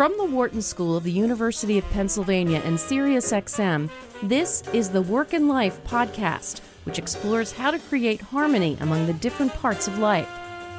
From 0.00 0.16
the 0.16 0.24
Wharton 0.24 0.62
School 0.62 0.96
of 0.96 1.04
the 1.04 1.12
University 1.12 1.76
of 1.76 1.84
Pennsylvania 1.90 2.62
and 2.64 2.78
SiriusXM, 2.78 3.90
this 4.22 4.62
is 4.72 4.88
the 4.88 5.02
Work 5.02 5.34
and 5.34 5.46
Life 5.46 5.84
podcast, 5.84 6.60
which 6.84 6.98
explores 6.98 7.52
how 7.52 7.70
to 7.70 7.78
create 7.78 8.22
harmony 8.22 8.78
among 8.80 9.06
the 9.06 9.12
different 9.12 9.52
parts 9.52 9.88
of 9.88 9.98
life 9.98 10.26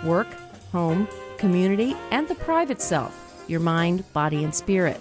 work, 0.03 0.25
home, 0.71 1.07
community, 1.37 1.95
and 2.09 2.27
the 2.27 2.33
private 2.33 2.81
self, 2.81 3.45
your 3.47 3.59
mind, 3.59 4.11
body, 4.11 4.43
and 4.43 4.55
spirit. 4.55 4.99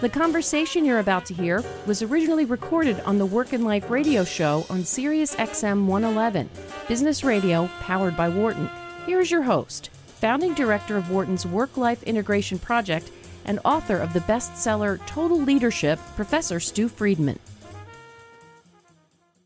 The 0.00 0.08
conversation 0.08 0.86
you're 0.86 0.98
about 0.98 1.26
to 1.26 1.34
hear 1.34 1.62
was 1.86 2.00
originally 2.00 2.46
recorded 2.46 2.98
on 3.00 3.18
the 3.18 3.26
Work 3.26 3.52
and 3.52 3.66
Life 3.66 3.90
radio 3.90 4.24
show 4.24 4.64
on 4.70 4.84
SiriusXM 4.84 5.84
111, 5.84 6.48
business 6.88 7.22
radio 7.22 7.68
powered 7.80 8.16
by 8.16 8.30
Wharton. 8.30 8.70
Here's 9.04 9.30
your 9.30 9.42
host, 9.42 9.90
founding 10.06 10.54
director 10.54 10.96
of 10.96 11.10
Wharton's 11.10 11.44
Work 11.44 11.76
Life 11.76 12.02
Integration 12.04 12.58
Project 12.58 13.10
and 13.44 13.58
author 13.64 13.96
of 13.96 14.12
the 14.12 14.20
bestseller 14.20 15.04
Total 15.06 15.40
Leadership, 15.40 15.98
Professor 16.16 16.60
Stu 16.60 16.88
Friedman. 16.88 17.38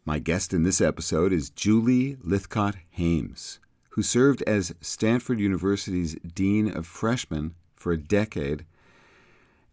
My 0.07 0.19
guest 0.19 0.53
in 0.53 0.65
this 0.65 0.80
episode 0.83 1.33
is 1.33 1.48
Julie 1.48 2.17
Lythcott 2.17 2.75
Haims, 2.91 3.59
who 3.91 4.03
served 4.03 4.43
as 4.43 4.75
Stanford 4.83 5.41
University's 5.41 6.15
Dean 6.17 6.69
of 6.70 6.87
Freshmen 6.87 7.55
for 7.75 7.93
a 7.93 7.97
decade. 7.97 8.67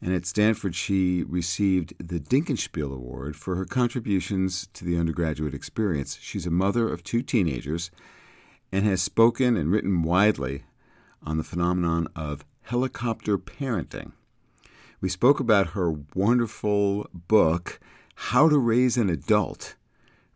And 0.01 0.13
at 0.15 0.25
Stanford, 0.25 0.73
she 0.73 1.23
received 1.23 1.93
the 1.97 2.19
Dinkelspiel 2.19 2.93
Award 2.93 3.35
for 3.35 3.55
her 3.55 3.65
contributions 3.65 4.67
to 4.73 4.85
the 4.85 4.97
undergraduate 4.97 5.53
experience. 5.53 6.17
She's 6.21 6.47
a 6.47 6.51
mother 6.51 6.87
of 6.87 7.03
two 7.03 7.21
teenagers 7.21 7.91
and 8.71 8.85
has 8.85 9.01
spoken 9.01 9.57
and 9.57 9.69
written 9.69 10.01
widely 10.01 10.63
on 11.23 11.37
the 11.37 11.43
phenomenon 11.43 12.07
of 12.15 12.45
helicopter 12.71 13.37
parenting. 13.37 14.13
We 15.01 15.09
spoke 15.09 15.41
about 15.41 15.71
her 15.71 15.93
wonderful 16.15 17.05
book, 17.13 17.81
How 18.15 18.47
to 18.47 18.57
Raise 18.57 18.95
an 18.95 19.09
Adult 19.09 19.75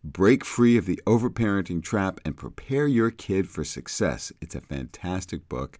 Break 0.03 0.43
Free 0.43 0.75
of 0.75 0.85
the 0.85 0.99
Overparenting 1.07 1.81
Trap 1.81 2.19
and 2.25 2.35
Prepare 2.35 2.87
Your 2.87 3.09
Kid 3.09 3.47
for 3.47 3.63
Success. 3.63 4.33
It's 4.41 4.53
a 4.53 4.59
fantastic 4.59 5.47
book. 5.47 5.79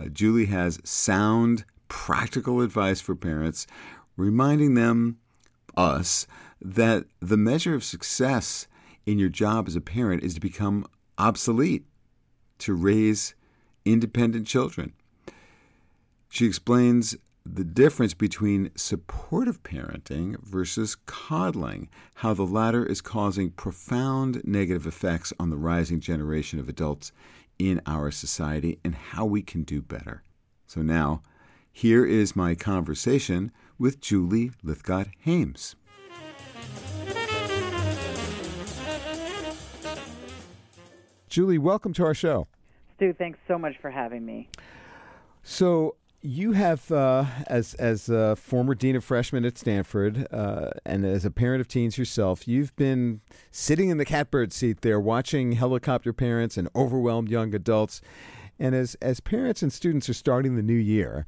Uh, 0.00 0.06
Julie 0.06 0.46
has 0.46 0.80
sound, 0.82 1.66
practical 1.88 2.62
advice 2.62 3.02
for 3.02 3.14
parents, 3.14 3.66
reminding 4.16 4.72
them, 4.72 5.18
us, 5.76 6.26
that 6.62 7.04
the 7.20 7.36
measure 7.36 7.74
of 7.74 7.84
success 7.84 8.66
in 9.04 9.18
your 9.18 9.28
job 9.28 9.68
as 9.68 9.76
a 9.76 9.80
parent 9.82 10.22
is 10.22 10.32
to 10.32 10.40
become 10.40 10.86
obsolete, 11.18 11.84
to 12.60 12.72
raise 12.72 13.34
independent 13.84 14.46
children. 14.46 14.94
She 16.32 16.46
explains 16.46 17.14
the 17.44 17.62
difference 17.62 18.14
between 18.14 18.70
supportive 18.74 19.62
parenting 19.62 20.42
versus 20.42 20.94
coddling, 21.04 21.90
how 22.14 22.32
the 22.32 22.46
latter 22.46 22.86
is 22.86 23.02
causing 23.02 23.50
profound 23.50 24.40
negative 24.42 24.86
effects 24.86 25.34
on 25.38 25.50
the 25.50 25.58
rising 25.58 26.00
generation 26.00 26.58
of 26.58 26.70
adults 26.70 27.12
in 27.58 27.82
our 27.86 28.10
society, 28.10 28.78
and 28.82 28.94
how 28.94 29.26
we 29.26 29.42
can 29.42 29.62
do 29.62 29.82
better. 29.82 30.22
So 30.66 30.80
now, 30.80 31.20
here 31.70 32.06
is 32.06 32.34
my 32.34 32.54
conversation 32.54 33.52
with 33.78 34.00
Julie 34.00 34.52
Lythcott 34.64 35.10
Haims. 35.20 35.76
Julie, 41.28 41.58
welcome 41.58 41.92
to 41.92 42.04
our 42.06 42.14
show. 42.14 42.48
Stu, 42.96 43.12
thanks 43.12 43.38
so 43.46 43.58
much 43.58 43.74
for 43.82 43.90
having 43.90 44.24
me. 44.24 44.48
So, 45.42 45.96
you 46.22 46.52
have, 46.52 46.90
uh, 46.92 47.24
as 47.48 47.74
as 47.74 48.08
a 48.08 48.36
former 48.36 48.74
dean 48.74 48.94
of 48.94 49.04
freshmen 49.04 49.44
at 49.44 49.58
Stanford, 49.58 50.28
uh, 50.32 50.70
and 50.86 51.04
as 51.04 51.24
a 51.24 51.30
parent 51.30 51.60
of 51.60 51.68
teens 51.68 51.98
yourself, 51.98 52.46
you've 52.46 52.74
been 52.76 53.20
sitting 53.50 53.88
in 53.88 53.98
the 53.98 54.04
catbird 54.04 54.52
seat 54.52 54.82
there, 54.82 55.00
watching 55.00 55.52
helicopter 55.52 56.12
parents 56.12 56.56
and 56.56 56.68
overwhelmed 56.76 57.28
young 57.28 57.54
adults. 57.54 58.00
And 58.58 58.74
as 58.74 58.94
as 59.02 59.18
parents 59.18 59.62
and 59.62 59.72
students 59.72 60.08
are 60.08 60.14
starting 60.14 60.54
the 60.54 60.62
new 60.62 60.72
year, 60.74 61.26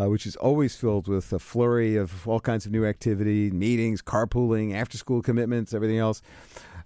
uh, 0.00 0.08
which 0.08 0.24
is 0.26 0.36
always 0.36 0.74
filled 0.74 1.06
with 1.06 1.32
a 1.34 1.38
flurry 1.38 1.96
of 1.96 2.26
all 2.26 2.40
kinds 2.40 2.64
of 2.64 2.72
new 2.72 2.86
activity, 2.86 3.50
meetings, 3.50 4.00
carpooling, 4.00 4.74
after 4.74 4.96
school 4.96 5.20
commitments, 5.20 5.74
everything 5.74 5.98
else. 5.98 6.22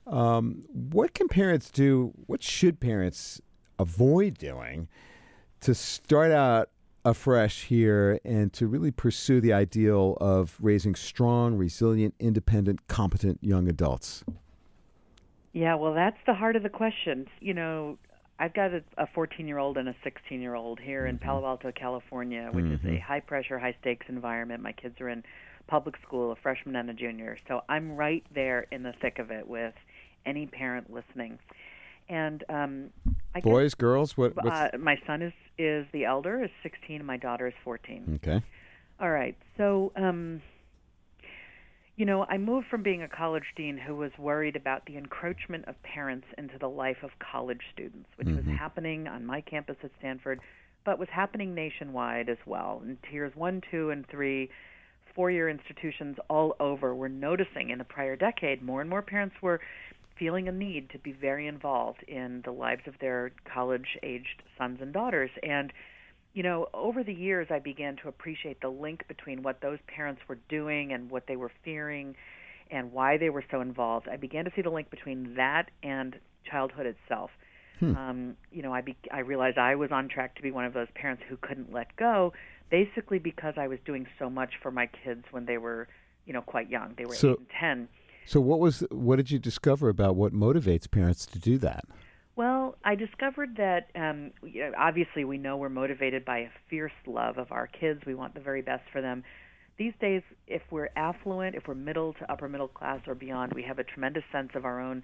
Um, 0.09 0.65
what 0.73 1.15
can 1.15 1.29
parents 1.29 1.71
do? 1.71 2.13
What 2.27 2.43
should 2.43 2.81
parents 2.81 3.41
avoid 3.79 4.39
doing 4.39 4.89
to 5.61 5.75
start 5.75 6.33
out 6.33 6.69
afresh 7.05 7.65
here 7.65 8.19
and 8.25 8.53
to 8.55 8.67
really 8.67 8.91
pursue 8.91 9.41
the 9.41 9.53
ideal 9.53 10.17
of 10.21 10.57
raising 10.61 10.95
strong, 10.95 11.55
resilient, 11.57 12.15
independent, 12.19 12.87
competent 12.89 13.39
young 13.43 13.69
adults? 13.69 14.25
Yeah, 15.53 15.75
well, 15.77 15.95
that's 15.95 16.19
the 16.27 16.35
heart 16.35 16.57
of 16.57 16.63
the 16.63 16.69
question. 16.69 17.27
You 17.41 17.55
know, 17.55 17.99
I've 18.39 18.55
got 18.55 18.73
a 18.99 19.07
14 19.15 19.47
year 19.47 19.59
old 19.59 19.77
and 19.77 19.89
a 19.89 19.95
16 20.03 20.41
year 20.41 20.55
old 20.55 20.81
here 20.81 21.03
mm-hmm. 21.03 21.11
in 21.11 21.19
Palo 21.19 21.47
Alto, 21.47 21.71
California, 21.73 22.51
which 22.53 22.65
mm-hmm. 22.65 22.75
is 22.75 22.81
a 22.85 22.87
mm-hmm. 22.87 22.99
high 22.99 23.21
pressure, 23.21 23.59
high 23.59 23.77
stakes 23.81 24.07
environment. 24.09 24.63
My 24.63 24.73
kids 24.73 25.01
are 25.01 25.09
in 25.09 25.23
public 25.67 25.95
school, 26.07 26.33
a 26.33 26.37
freshman 26.37 26.77
and 26.77 26.91
a 26.91 26.95
junior. 26.95 27.39
So 27.49 27.63
I'm 27.69 27.93
right 27.93 28.25
there 28.35 28.67
in 28.73 28.83
the 28.83 28.93
thick 29.01 29.19
of 29.19 29.31
it 29.31 29.47
with 29.47 29.75
any 30.27 30.47
parent 30.47 30.93
listening. 30.93 31.39
And 32.09 32.45
um, 32.49 32.91
I 33.35 33.41
boys, 33.41 33.75
guess, 33.75 33.81
girls, 33.81 34.17
what? 34.17 34.33
Uh, 34.47 34.69
my 34.79 34.99
son 35.07 35.23
is 35.23 35.33
is 35.59 35.87
the 35.93 36.05
elder, 36.05 36.43
is 36.43 36.51
16, 36.63 36.97
and 36.97 37.07
my 37.07 37.17
daughter 37.17 37.47
is 37.47 37.55
14. 37.63 38.21
Okay. 38.23 38.43
All 39.01 39.11
right. 39.11 39.37
So, 39.57 39.93
um, 39.97 40.43
you 41.97 42.07
know, 42.07 42.25
I 42.29 42.39
moved 42.39 42.67
from 42.69 42.83
being 42.83 43.03
a 43.03 43.09
college 43.09 43.45
dean 43.57 43.79
who 43.79 43.95
was 43.95 44.11
worried 44.19 44.57
about 44.57 44.85
the 44.87 44.97
encroachment 44.97 45.67
of 45.69 45.81
parents 45.83 46.27
into 46.37 46.59
the 46.59 46.69
life 46.69 46.97
of 47.03 47.11
college 47.21 47.61
students, 47.73 48.09
which 48.17 48.27
mm-hmm. 48.27 48.49
was 48.49 48.59
happening 48.59 49.07
on 49.07 49.25
my 49.25 49.41
campus 49.41 49.77
at 49.85 49.91
Stanford, 50.01 50.41
but 50.85 50.99
was 50.99 51.09
happening 51.13 51.55
nationwide 51.55 52.29
as 52.29 52.39
well. 52.47 52.83
In 52.85 52.99
tiers 53.11 53.33
one, 53.37 53.63
two, 53.71 53.91
and 53.91 54.05
three, 54.09 54.51
four 55.15 55.31
year 55.31 55.49
institutions 55.49 56.17
all 56.29 56.57
over 56.59 56.95
were 56.95 57.09
noticing 57.09 57.71
in 57.71 57.79
the 57.79 57.85
prior 57.85 58.17
decade 58.17 58.61
more 58.63 58.81
and 58.81 58.91
more 58.91 59.03
parents 59.03 59.37
were 59.41 59.61
feeling 60.19 60.49
a 60.49 60.53
need 60.53 60.91
to 60.91 60.99
be 60.99 61.13
very 61.13 61.47
involved 61.47 62.03
in 62.07 62.43
the 62.45 62.51
lives 62.51 62.83
of 62.87 62.95
their 63.01 63.33
college 63.53 63.99
aged 64.03 64.43
sons 64.59 64.79
and 64.81 64.93
daughters. 64.93 65.31
And, 65.43 65.73
you 66.35 66.43
know, 66.43 66.69
over 66.73 67.03
the 67.03 67.15
years, 67.15 67.49
I 67.51 67.59
began 67.59 67.97
to 68.03 68.09
appreciate 68.09 68.61
the 68.61 68.69
link 68.69 69.07
between 69.09 69.43
what 69.43 69.61
those 69.61 69.79
parents 69.87 70.23
were 70.29 70.39
doing 70.49 70.93
and 70.93 71.11
what 71.11 71.27
they 71.27 71.37
were 71.37 71.53
fearing 71.65 72.15
and 72.71 72.93
why 72.93 73.19
they 73.19 73.31
were 73.31 73.45
so 73.51 73.61
involved. 73.61 74.09
I 74.09 74.17
began 74.17 74.45
to 74.45 74.53
see 74.55 74.63
the 74.63 74.71
link 74.71 74.91
between 74.91 75.35
that 75.37 75.71
and 75.83 76.17
childhood 76.51 76.87
itself. 76.87 77.31
Hmm. 77.81 77.97
Um, 77.97 78.37
you 78.53 78.63
know, 78.63 78.73
I 78.73 78.81
be, 78.81 78.97
I 79.13 79.21
realized 79.21 79.59
I 79.59 79.75
was 79.75 79.91
on 79.91 80.09
track 80.09 80.37
to 80.37 80.43
be 80.43 80.51
one 80.51 80.65
of 80.65 80.75
those 80.75 80.89
parents 80.95 81.23
who 81.29 81.37
couldn't 81.37 81.73
let 81.73 81.95
go, 81.97 82.33
basically 82.71 83.19
because 83.19 83.55
I 83.57 83.69
was 83.69 83.79
doing 83.85 84.07
so 84.19 84.31
much 84.31 84.55
for 84.63 84.71
my 84.71 84.89
kids 85.05 85.25
when 85.33 85.45
they 85.45 85.59
were, 85.59 85.89
you 86.25 86.33
know, 86.33 86.41
quite 86.41 86.71
young. 86.71 86.95
They 86.97 87.05
were 87.05 87.15
so, 87.15 87.33
eight 87.33 87.39
and 87.39 87.49
ten. 87.61 87.89
So 88.27 88.41
what 88.41 88.59
was 88.59 88.81
what 88.91 89.17
did 89.17 89.31
you 89.31 89.39
discover 89.39 89.89
about 89.89 90.17
what 90.17 90.33
motivates 90.33 90.91
parents 90.91 91.27
to 91.27 91.39
do 91.39 91.59
that? 91.59 91.85
Well, 92.37 92.77
I 92.85 92.97
discovered 92.97 93.57
that 93.59 93.91
um, 93.95 94.33
obviously 94.77 95.25
we 95.25 95.39
know 95.39 95.57
we're 95.57 95.69
motivated 95.69 96.25
by 96.25 96.39
a 96.39 96.49
fierce 96.69 96.93
love 97.07 97.39
of 97.39 97.53
our 97.53 97.69
kids. 97.69 98.03
We 98.07 98.15
want 98.15 98.35
the 98.35 98.41
very 98.41 98.63
best 98.63 98.83
for 98.91 99.01
them. 99.01 99.23
These 99.77 99.93
days, 100.01 100.23
if 100.47 100.63
we're 100.71 100.91
affluent, 100.97 101.55
if 101.55 101.69
we're 101.69 101.75
middle 101.75 102.13
to 102.15 102.31
upper 102.31 102.49
middle 102.49 102.69
class 102.69 103.01
or 103.07 103.15
beyond, 103.15 103.53
we 103.53 103.63
have 103.63 103.79
a 103.79 103.85
tremendous 103.85 104.25
sense 104.33 104.51
of 104.55 104.65
our 104.65 104.81
own 104.81 105.03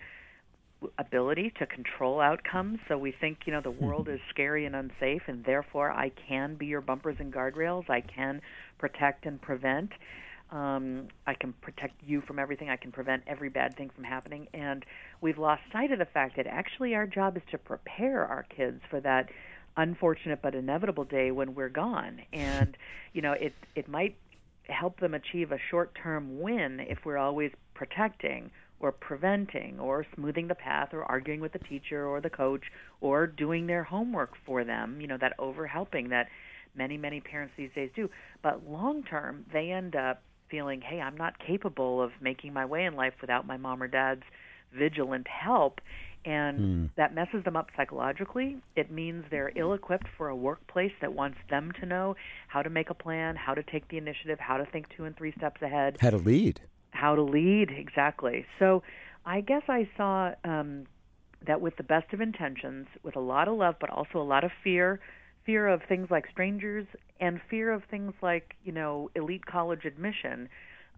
ability 0.98 1.52
to 1.58 1.66
control 1.66 2.20
outcomes. 2.20 2.78
So 2.88 2.96
we 2.96 3.12
think, 3.12 3.40
you 3.46 3.52
know, 3.52 3.60
the 3.60 3.70
hmm. 3.70 3.84
world 3.84 4.08
is 4.08 4.20
scary 4.30 4.66
and 4.66 4.74
unsafe, 4.74 5.22
and 5.26 5.44
therefore 5.44 5.90
I 5.90 6.10
can 6.28 6.54
be 6.54 6.66
your 6.66 6.80
bumpers 6.80 7.16
and 7.18 7.32
guardrails. 7.32 7.88
I 7.90 8.00
can 8.00 8.40
protect 8.78 9.26
and 9.26 9.40
prevent. 9.40 9.90
Um, 10.50 11.08
I 11.26 11.34
can 11.34 11.52
protect 11.60 12.02
you 12.04 12.22
from 12.22 12.38
everything. 12.38 12.70
I 12.70 12.76
can 12.76 12.90
prevent 12.90 13.22
every 13.26 13.48
bad 13.48 13.76
thing 13.76 13.90
from 13.94 14.04
happening. 14.04 14.48
And 14.52 14.84
we've 15.20 15.38
lost 15.38 15.62
sight 15.72 15.92
of 15.92 15.98
the 15.98 16.06
fact 16.06 16.36
that 16.36 16.46
actually 16.46 16.94
our 16.94 17.06
job 17.06 17.36
is 17.36 17.42
to 17.52 17.58
prepare 17.58 18.26
our 18.26 18.44
kids 18.54 18.80
for 18.90 19.00
that 19.00 19.28
unfortunate 19.76 20.40
but 20.42 20.54
inevitable 20.54 21.04
day 21.04 21.30
when 21.30 21.54
we're 21.54 21.68
gone. 21.68 22.22
And 22.32 22.76
you 23.12 23.22
know, 23.22 23.32
it 23.32 23.54
it 23.76 23.88
might 23.88 24.16
help 24.64 25.00
them 25.00 25.14
achieve 25.14 25.50
a 25.52 25.58
short-term 25.70 26.40
win 26.40 26.80
if 26.80 26.98
we're 27.04 27.18
always 27.18 27.50
protecting 27.74 28.50
or 28.78 28.92
preventing 28.92 29.78
or 29.80 30.06
smoothing 30.14 30.48
the 30.48 30.54
path 30.54 30.90
or 30.92 31.04
arguing 31.04 31.40
with 31.40 31.52
the 31.52 31.58
teacher 31.58 32.06
or 32.06 32.20
the 32.20 32.30
coach 32.30 32.62
or 33.00 33.26
doing 33.26 33.66
their 33.66 33.84
homework 33.84 34.32
for 34.46 34.64
them. 34.64 35.00
You 35.00 35.06
know, 35.06 35.18
that 35.18 35.34
over 35.38 35.66
helping 35.66 36.08
that 36.08 36.28
many 36.74 36.96
many 36.96 37.20
parents 37.20 37.54
these 37.56 37.70
days 37.72 37.90
do. 37.94 38.10
But 38.42 38.68
long 38.68 39.04
term, 39.04 39.44
they 39.52 39.70
end 39.70 39.94
up 39.94 40.22
feeling, 40.50 40.80
hey, 40.80 41.00
I'm 41.00 41.16
not 41.16 41.34
capable 41.38 42.02
of 42.02 42.10
making 42.20 42.52
my 42.52 42.64
way 42.64 42.84
in 42.84 42.94
life 42.94 43.14
without 43.20 43.46
my 43.46 43.56
mom 43.56 43.82
or 43.82 43.88
dad's 43.88 44.22
vigilant 44.76 45.26
help. 45.28 45.80
And 46.24 46.58
Hmm. 46.58 46.86
that 46.96 47.14
messes 47.14 47.42
them 47.44 47.56
up 47.56 47.68
psychologically. 47.76 48.58
It 48.76 48.90
means 48.90 49.24
they're 49.30 49.52
ill 49.56 49.72
equipped 49.72 50.06
for 50.18 50.28
a 50.28 50.36
workplace 50.36 50.92
that 51.00 51.14
wants 51.14 51.38
them 51.48 51.72
to 51.80 51.86
know 51.86 52.14
how 52.48 52.60
to 52.62 52.68
make 52.68 52.90
a 52.90 52.94
plan, 52.94 53.36
how 53.36 53.54
to 53.54 53.62
take 53.62 53.88
the 53.88 53.96
initiative, 53.96 54.38
how 54.38 54.58
to 54.58 54.66
think 54.66 54.86
two 54.94 55.04
and 55.04 55.16
three 55.16 55.32
steps 55.38 55.62
ahead 55.62 55.96
How 56.00 56.10
to 56.10 56.18
lead. 56.18 56.60
how 56.90 57.14
to 57.14 57.22
lead 57.22 57.70
exactly. 57.70 58.44
So 58.58 58.82
I 59.24 59.40
guess 59.40 59.62
I 59.68 59.88
saw 59.96 60.32
um, 60.44 60.86
that 61.46 61.60
with 61.60 61.76
the 61.76 61.82
best 61.84 62.12
of 62.12 62.20
intentions, 62.20 62.86
with 63.02 63.16
a 63.16 63.20
lot 63.20 63.48
of 63.48 63.56
love, 63.56 63.76
but 63.80 63.88
also 63.90 64.18
a 64.18 64.22
lot 64.24 64.44
of 64.44 64.50
fear, 64.62 65.00
fear 65.50 65.66
of 65.66 65.82
things 65.88 66.06
like 66.12 66.26
strangers 66.30 66.86
and 67.18 67.40
fear 67.50 67.72
of 67.72 67.82
things 67.90 68.12
like 68.22 68.54
you 68.64 68.70
know 68.70 69.10
elite 69.16 69.44
college 69.46 69.84
admission, 69.84 70.48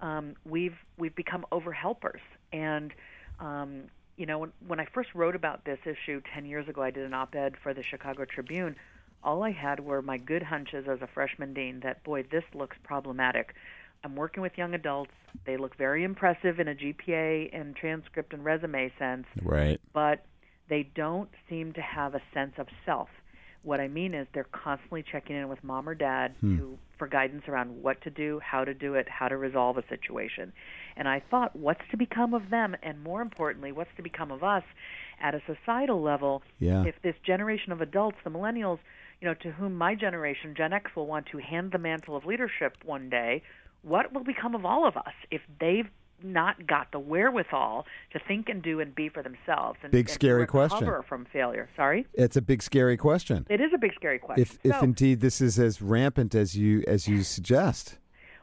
um, 0.03 0.35
we've 0.45 0.77
we've 0.99 1.15
become 1.17 1.47
over 1.51 1.73
helpers. 1.73 2.21
And 2.53 2.93
um, 3.41 3.85
you 4.19 4.27
know 4.27 4.39
when, 4.41 4.53
when 4.67 4.79
I 4.79 4.87
first 4.93 5.09
wrote 5.15 5.35
about 5.35 5.65
this 5.65 5.79
issue 5.87 6.21
ten 6.35 6.45
years 6.45 6.69
ago, 6.69 6.83
I 6.83 6.91
did 6.91 7.05
an 7.07 7.15
op-ed 7.15 7.55
for 7.63 7.73
the 7.73 7.83
Chicago 7.83 8.27
Tribune. 8.27 8.77
All 9.25 9.43
I 9.43 9.53
had 9.53 9.81
were 9.81 10.03
my 10.03 10.19
good 10.19 10.43
hunches 10.43 10.87
as 10.87 11.01
a 11.01 11.07
freshman 11.07 11.55
dean 11.55 11.81
that 11.83 12.05
boy, 12.05 12.25
this 12.31 12.45
looks 12.53 12.77
problematic. 12.85 13.55
I'm 14.05 14.17
working 14.17 14.43
with 14.43 14.53
young 14.59 14.75
adults. 14.75 15.13
They 15.47 15.57
look 15.57 15.79
very 15.79 16.03
impressive 16.05 16.59
in 16.61 16.69
a 16.69 16.75
GPA 16.75 17.57
and 17.59 17.75
transcript 17.75 18.35
and 18.35 18.45
resume 18.45 18.91
sense, 18.99 19.27
Right. 19.43 19.81
but 19.95 20.27
they 20.69 20.83
don't 20.95 21.31
seem 21.49 21.73
to 21.75 21.81
have 21.81 22.15
a 22.17 22.21
sense 22.35 22.55
of 22.59 22.67
self. 22.85 23.09
What 23.63 23.81
I 23.81 23.89
mean 23.89 24.15
is 24.15 24.27
they're 24.35 24.47
constantly 24.51 25.05
checking 25.11 25.37
in 25.37 25.49
with 25.49 25.63
mom 25.63 25.89
or 25.89 25.95
dad 25.95 26.35
hmm. 26.41 26.57
to, 26.57 26.79
for 26.99 27.07
guidance 27.07 27.45
around 27.49 27.83
what 27.83 28.01
to 28.03 28.11
do, 28.11 28.41
how 28.45 28.65
to 28.65 28.75
do 28.75 28.95
it, 28.95 29.09
how 29.09 29.29
to 29.29 29.37
resolve 29.37 29.79
a 29.79 29.85
situation. 29.89 30.53
And 30.97 31.09
I 31.09 31.23
thought, 31.31 31.55
what's 31.55 31.81
to 31.91 31.97
become 31.97 32.35
of 32.35 32.51
them? 32.51 32.77
And 32.83 33.03
more 33.03 33.23
importantly, 33.23 33.73
what's 33.73 33.91
to 33.97 34.03
become 34.03 34.31
of 34.31 34.43
us 34.43 34.65
at 35.21 35.35
a 35.35 35.43
societal 35.47 36.03
level 36.03 36.43
Yeah. 36.59 36.85
if 36.85 37.01
this 37.03 37.15
generation 37.25 37.73
of 37.73 37.81
adults, 37.81 38.19
the 38.25 38.31
millennials, 38.31 38.79
you 39.21 39.29
know, 39.29 39.35
to 39.35 39.53
whom 39.53 39.77
my 39.77 39.95
generation, 39.95 40.55
Gen 40.57 40.73
X, 40.73 40.91
will 40.97 41.07
want 41.07 41.27
to 41.27 41.39
hand 41.39 41.71
the 41.71 41.79
mantle 41.79 42.17
of 42.17 42.25
leadership 42.25 42.77
one 42.85 43.09
day, 43.09 43.43
what 43.83 44.13
will 44.13 44.25
become 44.25 44.55
of 44.55 44.65
all 44.65 44.87
of 44.87 44.97
us 44.97 45.15
if 45.31 45.41
they've 45.61 45.89
not 46.25 46.67
got 46.67 46.93
the 46.93 46.99
wherewithal 46.99 47.87
to 48.13 48.19
think 48.27 48.49
and 48.49 48.63
do 48.63 48.81
and 48.81 48.95
be 48.95 49.09
for 49.09 49.23
themselves 49.23 49.79
and, 49.83 49.93
Big, 49.93 50.09
and 50.09 50.15
scary 50.15 50.47
question. 50.47 50.91
from 51.09 51.27
failure? 51.33 51.69
Sorry, 51.77 52.07
It's 52.15 52.37
a 52.37 52.43
big 52.43 52.63
scary 52.63 52.97
question. 52.97 53.47
it 53.49 53.61
is 53.61 53.73
a 53.75 53.79
big 53.79 53.95
scary 53.95 54.19
question. 54.19 54.43
If 54.43 54.59
if 54.65 54.83
indeed 54.83 55.21
this 55.21 55.41
is 55.41 55.59
as 55.59 55.83
rampant 55.83 56.35
as 56.35 56.57
you 56.57 56.85
as 56.87 57.09
you 57.09 57.23
suggest. 57.23 57.99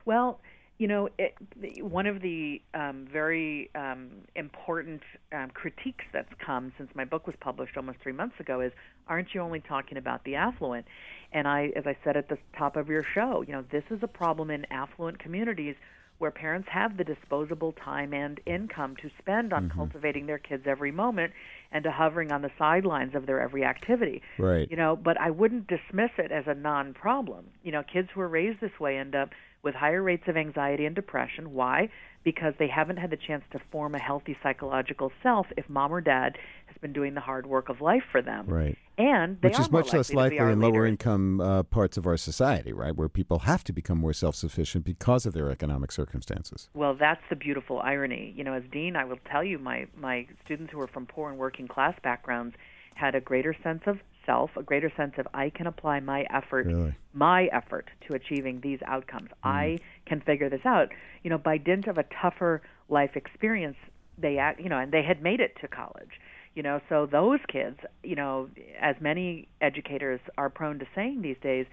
Well, 0.05 0.39
you 0.79 0.87
know, 0.87 1.09
it, 1.19 1.35
one 1.83 2.07
of 2.07 2.21
the 2.21 2.61
um, 2.73 3.05
very 3.11 3.69
um, 3.75 4.09
important 4.35 5.01
um, 5.33 5.49
critiques 5.53 6.05
that's 6.13 6.31
come 6.43 6.71
since 6.77 6.89
my 6.95 7.03
book 7.03 7.27
was 7.27 7.35
published 7.41 7.75
almost 7.75 7.99
three 8.01 8.13
months 8.13 8.39
ago 8.39 8.61
is, 8.61 8.71
aren't 9.07 9.27
you 9.33 9.41
only 9.41 9.59
talking 9.59 9.97
about 9.97 10.23
the 10.23 10.35
affluent? 10.35 10.85
And 11.33 11.49
I, 11.49 11.71
as 11.75 11.85
I 11.85 11.97
said 12.03 12.15
at 12.15 12.29
the 12.29 12.37
top 12.57 12.77
of 12.77 12.87
your 12.87 13.05
show, 13.13 13.43
you 13.45 13.51
know, 13.51 13.65
this 13.69 13.83
is 13.91 13.99
a 14.01 14.07
problem 14.07 14.49
in 14.49 14.65
affluent 14.71 15.19
communities 15.19 15.75
where 16.19 16.31
parents 16.31 16.67
have 16.71 16.97
the 16.97 17.03
disposable 17.03 17.73
time 17.83 18.13
and 18.13 18.39
income 18.45 18.95
to 19.01 19.09
spend 19.19 19.51
on 19.51 19.67
mm-hmm. 19.67 19.77
cultivating 19.77 20.27
their 20.27 20.37
kids 20.37 20.63
every 20.67 20.91
moment 20.91 21.33
and 21.71 21.83
to 21.83 21.91
hovering 21.91 22.31
on 22.31 22.41
the 22.41 22.51
sidelines 22.57 23.15
of 23.15 23.25
their 23.25 23.39
every 23.39 23.63
activity. 23.63 24.21
Right. 24.37 24.69
You 24.69 24.77
know, 24.77 24.95
but 24.95 25.19
I 25.19 25.31
wouldn't 25.31 25.67
dismiss 25.67 26.11
it 26.17 26.31
as 26.31 26.43
a 26.47 26.53
non-problem. 26.53 27.45
You 27.63 27.71
know, 27.71 27.83
kids 27.83 28.09
who 28.13 28.21
are 28.21 28.27
raised 28.27 28.59
this 28.61 28.77
way 28.79 28.97
end 28.97 29.15
up 29.15 29.29
with 29.61 29.75
higher 29.75 30.01
rates 30.01 30.23
of 30.27 30.37
anxiety 30.37 30.85
and 30.85 30.95
depression. 30.95 31.53
Why? 31.53 31.89
Because 32.23 32.53
they 32.59 32.67
haven't 32.67 32.97
had 32.97 33.09
the 33.09 33.17
chance 33.17 33.43
to 33.51 33.59
form 33.71 33.95
a 33.95 33.99
healthy 33.99 34.37
psychological 34.43 35.11
self 35.23 35.47
if 35.57 35.69
mom 35.69 35.93
or 35.93 36.01
dad 36.01 36.37
has 36.67 36.77
been 36.81 36.93
doing 36.93 37.13
the 37.13 37.21
hard 37.21 37.45
work 37.45 37.69
of 37.69 37.81
life 37.81 38.03
for 38.11 38.21
them. 38.21 38.45
Right. 38.47 38.77
And 38.97 39.39
they 39.41 39.49
Which 39.49 39.59
are 39.59 39.61
is 39.61 39.71
much 39.71 39.93
less 39.93 40.13
likely 40.13 40.39
likely 40.39 40.53
in 40.53 40.59
lower 40.59 40.71
leaders. 40.71 40.89
income 40.89 41.39
uh, 41.39 41.63
parts 41.63 41.95
of 41.95 42.05
our 42.05 42.17
society, 42.17 42.73
right? 42.73 42.93
Where 42.95 43.07
people 43.07 43.39
have 43.39 43.63
to 43.65 43.73
become 43.73 43.97
more 43.97 44.11
self 44.13 44.35
sufficient 44.35 44.83
because 44.83 45.25
of 45.25 45.33
their 45.33 45.49
economic 45.49 45.91
circumstances. 45.93 46.69
Well, 46.73 46.95
that's 46.95 47.21
the 47.29 47.37
beautiful 47.37 47.79
irony. 47.79 48.33
You 48.35 48.43
know, 48.43 48.53
as 48.53 48.63
dean, 48.71 48.97
I 48.97 49.05
will 49.05 49.19
tell 49.31 49.43
you, 49.43 49.57
my 49.57 49.87
my 49.97 50.27
students 50.43 50.73
who 50.73 50.81
are 50.81 50.87
from 50.87 51.05
poor 51.05 51.29
and 51.29 51.37
working 51.39 51.67
class 51.67 51.95
backgrounds 52.03 52.55
had 52.95 53.15
a 53.15 53.21
greater 53.21 53.55
sense 53.63 53.83
of 53.85 53.99
self, 54.29 54.51
a 54.55 54.63
greater 54.63 54.91
sense 54.95 55.13
of 55.17 55.27
I 55.33 55.49
can 55.49 55.65
apply 55.67 55.99
my 56.01 56.21
effort, 56.31 56.67
Really? 56.67 56.93
my 57.13 57.45
effort 57.45 57.89
to 58.07 58.13
achieving 58.13 58.61
these 58.61 58.79
outcomes. 58.85 59.29
Mm-hmm. 59.29 59.47
I 59.47 59.77
can 60.05 60.21
figure 60.21 60.49
this 60.49 60.65
out. 60.65 60.89
You 61.23 61.29
know, 61.31 61.37
by 61.39 61.57
dint 61.57 61.87
of 61.87 61.97
a 61.97 62.05
tougher 62.21 62.61
life 62.89 63.15
experience, 63.15 63.77
they 64.17 64.37
act. 64.37 64.59
You 64.59 64.69
know, 64.69 64.77
and 64.77 64.91
they 64.91 65.03
had 65.03 65.21
made 65.23 65.39
it 65.39 65.57
to 65.61 65.67
college. 65.67 66.13
You 66.55 66.63
know, 66.63 66.81
so 66.89 67.05
those 67.05 67.39
kids, 67.47 67.77
you 68.03 68.15
know, 68.15 68.49
as 68.79 68.95
many 68.99 69.47
educators 69.61 70.19
are 70.37 70.49
prone 70.49 70.79
to 70.79 70.85
saying 70.95 71.21
these 71.21 71.37
days, 71.41 71.65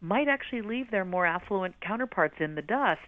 might 0.00 0.28
actually 0.28 0.62
leave 0.62 0.90
their 0.90 1.04
more 1.04 1.26
affluent 1.26 1.74
counterparts 1.80 2.36
in 2.40 2.54
the 2.54 2.62
dust. 2.62 3.00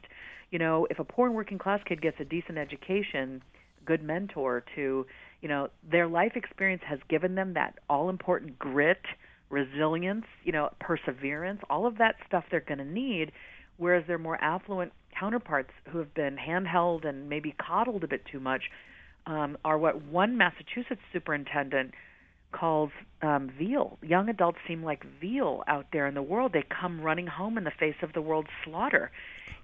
You 0.51 0.59
know, 0.59 0.87
if 0.91 0.99
a 0.99 1.05
poor 1.05 1.27
and 1.27 1.35
working 1.35 1.59
class 1.59 1.81
kid 1.85 2.01
gets 2.01 2.21
a 2.21 2.25
decent 2.25 2.59
education, 2.59 3.43
good 3.85 4.03
mentor 4.03 4.65
to, 4.75 5.07
you 5.41 5.49
know, 5.49 5.69
their 5.89 6.07
life 6.07 6.33
experience 6.35 6.83
has 6.87 6.99
given 7.09 7.35
them 7.35 7.55
that 7.55 7.79
all 7.89 8.09
important 8.09 8.59
grit, 8.59 9.03
resilience, 9.51 10.25
you 10.45 10.53
know, 10.53 10.71
perseverance, 10.81 11.61
all 11.71 11.87
of 11.87 11.99
that 11.99 12.17
stuff 12.27 12.45
they're 12.51 12.61
going 12.61 12.79
to 12.79 12.85
need, 12.85 13.33
whereas 13.77 14.07
their 14.07 14.19
more 14.19 14.43
affluent 14.43 14.93
counterparts 15.19 15.71
who 15.91 15.99
have 15.99 16.13
been 16.15 16.37
handheld 16.37 17.07
and 17.07 17.29
maybe 17.29 17.55
coddled 17.65 18.05
a 18.05 18.09
bit 18.09 18.23
too 18.31 18.41
much 18.41 18.63
um, 19.27 19.57
are 19.65 19.79
what 19.79 20.03
one 20.05 20.37
Massachusetts 20.37 21.01
superintendent 21.13 21.93
calls 22.55 22.91
um, 23.21 23.51
veal. 23.59 23.99
Young 24.03 24.29
adults 24.29 24.59
seem 24.67 24.83
like 24.83 25.05
veal 25.21 25.63
out 25.67 25.87
there 25.93 26.07
in 26.07 26.15
the 26.15 26.23
world. 26.23 26.53
They 26.53 26.63
come 26.63 27.01
running 27.01 27.27
home 27.27 27.59
in 27.59 27.65
the 27.65 27.73
face 27.73 27.97
of 28.03 28.13
the 28.13 28.21
world's 28.23 28.49
slaughter. 28.65 29.11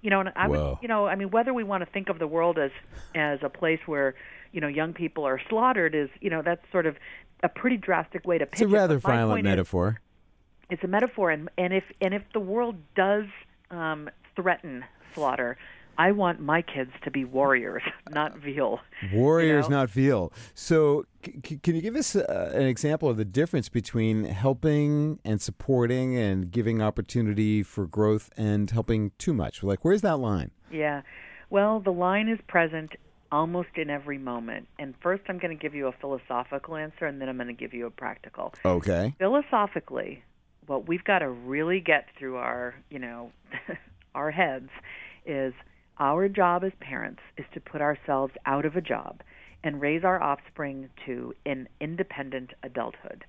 You 0.01 0.09
know, 0.09 0.19
and 0.19 0.31
I 0.35 0.47
Whoa. 0.47 0.69
would, 0.71 0.77
you 0.81 0.87
know, 0.87 1.05
I 1.07 1.15
mean, 1.15 1.29
whether 1.31 1.53
we 1.53 1.63
want 1.63 1.85
to 1.85 1.89
think 1.91 2.09
of 2.09 2.19
the 2.19 2.27
world 2.27 2.57
as 2.59 2.71
as 3.15 3.39
a 3.43 3.49
place 3.49 3.79
where 3.85 4.15
you 4.51 4.59
know 4.61 4.67
young 4.67 4.93
people 4.93 5.23
are 5.25 5.39
slaughtered 5.49 5.95
is, 5.95 6.09
you 6.19 6.29
know, 6.29 6.41
that's 6.41 6.63
sort 6.71 6.85
of 6.85 6.95
a 7.43 7.49
pretty 7.49 7.77
drastic 7.77 8.25
way 8.25 8.37
to 8.37 8.45
pitch 8.45 8.61
it. 8.61 8.63
It's 8.65 8.71
a 8.71 8.75
rather 8.75 8.95
my 8.95 8.99
violent 8.99 9.29
point 9.37 9.47
is- 9.47 9.51
metaphor. 9.51 10.01
it's 10.69 10.83
a 10.83 10.87
metaphor 10.87 11.31
and 11.31 11.49
and 11.57 11.73
if 11.73 11.83
and 12.01 12.13
if 12.13 12.23
the 12.33 12.39
world 12.39 12.75
does 12.95 13.25
um 13.71 14.09
threaten 14.35 14.83
slaughter 15.13 15.57
i 16.05 16.11
want 16.21 16.37
my 16.53 16.61
kids 16.73 16.91
to 17.03 17.09
be 17.17 17.23
warriors 17.25 17.83
not 18.09 18.31
veal 18.37 18.79
Warriors, 19.11 19.67
know? 19.67 19.77
not 19.79 19.89
veal. 19.89 20.31
So, 20.53 21.05
c- 21.25 21.57
can 21.63 21.73
you 21.75 21.81
give 21.81 21.95
us 21.95 22.15
uh, 22.15 22.51
an 22.53 22.67
example 22.75 23.09
of 23.09 23.17
the 23.17 23.25
difference 23.25 23.67
between 23.67 24.25
helping 24.25 25.17
and 25.25 25.41
supporting 25.41 26.07
and 26.25 26.51
giving 26.51 26.77
opportunity 26.83 27.63
for 27.63 27.87
growth 27.87 28.29
and 28.37 28.69
helping 28.69 29.11
too 29.17 29.33
much? 29.33 29.63
Like, 29.63 29.83
where's 29.85 30.01
that 30.01 30.17
line? 30.17 30.51
yeah 30.71 31.01
well 31.49 31.79
the 31.79 31.91
line 32.07 32.27
is 32.29 32.39
present 32.47 32.91
almost 33.31 33.69
in 33.75 33.89
every 33.89 34.17
moment 34.17 34.67
and 34.79 34.93
first 35.01 35.23
i'm 35.29 35.37
going 35.43 35.55
to 35.57 35.61
give 35.61 35.73
you 35.75 35.87
a 35.87 35.91
philosophical 36.03 36.75
answer 36.85 37.05
and 37.05 37.19
then 37.19 37.27
i'm 37.27 37.37
going 37.41 37.47
to 37.55 37.61
give 37.65 37.73
you 37.73 37.85
a 37.87 37.91
practical 38.03 38.53
Okay. 38.63 39.13
philosophically 39.19 40.23
what 40.67 40.87
we've 40.87 41.03
got 41.03 41.19
to 41.19 41.29
really 41.29 41.79
get 41.81 42.05
through 42.17 42.37
our 42.37 42.73
you 42.89 42.99
know 42.99 43.31
our 44.15 44.31
heads 44.31 44.69
is 45.25 45.53
our 45.99 46.27
job 46.29 46.63
as 46.63 46.71
parents 46.79 47.21
is 47.37 47.45
to 47.53 47.59
put 47.59 47.81
ourselves 47.81 48.33
out 48.45 48.65
of 48.65 48.75
a 48.75 48.81
job 48.81 49.21
and 49.63 49.79
raise 49.81 50.03
our 50.03 50.21
offspring 50.21 50.89
to 51.05 51.33
an 51.45 51.67
independent 51.79 52.51
adulthood 52.63 53.23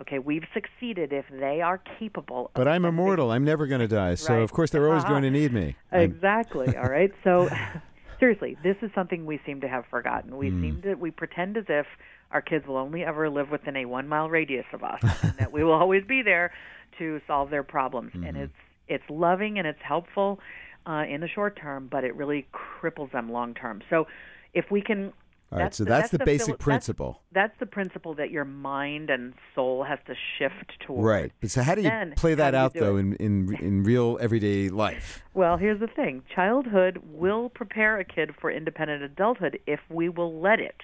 okay 0.00 0.18
we've 0.18 0.44
succeeded 0.54 1.12
if 1.12 1.24
they 1.30 1.60
are 1.60 1.80
capable 1.98 2.46
of 2.46 2.54
But 2.54 2.68
I'm 2.68 2.84
immortal. 2.84 3.30
I'm 3.30 3.44
never 3.44 3.66
going 3.66 3.80
to 3.80 3.88
die. 3.88 4.14
So, 4.14 4.34
Right. 4.34 4.42
of 4.42 4.52
course, 4.52 4.70
they're 4.70 4.86
always 4.86 5.02
Uh-huh. 5.04 5.12
going 5.12 5.22
to 5.22 5.30
need 5.30 5.52
me. 5.52 5.76
Exactly. 5.92 6.76
All 6.76 6.88
right. 6.88 7.10
So, 7.24 7.48
seriously, 8.20 8.56
this 8.62 8.76
is 8.82 8.90
something 8.94 9.26
we 9.26 9.40
seem 9.46 9.60
to 9.62 9.68
have 9.68 9.84
forgotten. 9.90 10.36
We 10.36 10.50
Hmm. 10.50 10.60
seem 10.62 10.82
to 10.82 10.94
we 10.94 11.10
pretend 11.10 11.56
as 11.56 11.64
if 11.68 11.86
our 12.30 12.42
kids 12.42 12.66
will 12.66 12.76
only 12.76 13.02
ever 13.04 13.30
live 13.30 13.50
within 13.50 13.74
a 13.76 13.86
one 13.86 14.06
mile 14.08 14.28
radius 14.28 14.66
of 14.72 14.82
us, 14.84 15.00
and 15.22 15.38
that 15.38 15.50
we 15.52 15.64
will 15.64 15.72
always 15.82 16.04
be 16.04 16.22
there 16.22 16.52
to 16.98 17.20
solve 17.26 17.50
their 17.50 17.62
problems. 17.62 18.12
And 18.14 18.24
Mm-hmm. 18.24 18.42
it's 18.44 18.52
it's 18.88 19.04
loving 19.10 19.58
and 19.58 19.66
it's 19.66 19.82
helpful 19.82 20.40
uh, 20.88 21.04
in 21.08 21.20
the 21.20 21.28
short 21.28 21.56
term, 21.60 21.88
but 21.90 22.02
it 22.04 22.14
really 22.16 22.46
cripples 22.52 23.12
them 23.12 23.30
long 23.30 23.54
term. 23.54 23.82
So, 23.90 24.06
if 24.54 24.70
we 24.70 24.80
can. 24.80 25.12
All 25.50 25.58
right, 25.58 25.74
so 25.74 25.84
the- 25.84 25.88
that's 25.88 26.10
the 26.10 26.18
basic 26.18 26.46
philo- 26.46 26.56
principle. 26.58 27.22
That's, 27.32 27.58
the 27.58 27.64
principle 27.64 28.14
that 28.14 28.30
your 28.30 28.44
mind 28.44 29.08
and 29.08 29.32
soul 29.54 29.82
has 29.82 29.98
to 30.06 30.14
shift 30.38 30.78
toward. 30.86 31.06
Right. 31.06 31.32
But 31.40 31.50
so, 31.50 31.62
how 31.62 31.74
do 31.74 31.80
you 31.82 31.88
Then, 31.88 32.12
play 32.16 32.34
that 32.34 32.54
out, 32.54 32.74
though, 32.74 32.96
it? 32.96 33.00
in, 33.00 33.12
in, 33.14 33.56
in 33.60 33.82
real 33.82 34.18
everyday 34.20 34.68
life? 34.68 35.22
Well, 35.32 35.56
here's 35.56 35.80
the 35.80 35.86
thing 35.86 36.22
childhood 36.34 37.00
will 37.04 37.48
prepare 37.48 37.98
a 37.98 38.04
kid 38.04 38.34
for 38.38 38.50
independent 38.50 39.02
adulthood 39.02 39.58
if 39.66 39.80
we 39.88 40.08
will 40.10 40.38
let 40.40 40.60
it. 40.60 40.82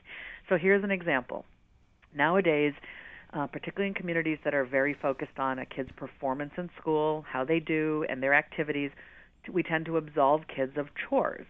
So 0.49 0.57
here's 0.57 0.83
an 0.85 0.91
example. 0.91 1.45
Nowadays, 2.15 2.73
uh, 3.35 3.47
particularly 3.47 3.89
in 3.89 3.95
communities 3.95 4.39
that 4.45 4.55
are 4.55 4.65
very 4.65 4.95
focused 4.95 5.39
on 5.39 5.59
a 5.59 5.67
kid's 5.67 5.91
performance 5.97 6.53
in 6.57 6.71
school, 6.81 7.25
how 7.31 7.45
they 7.45 7.61
do, 7.61 8.07
and 8.09 8.23
their 8.23 8.33
activities, 8.35 8.91
we 9.53 9.63
tend 9.63 9.87
to 9.87 9.97
absolve 9.97 10.43
kids 10.49 10.77
of 10.77 10.89
chores. 10.95 11.47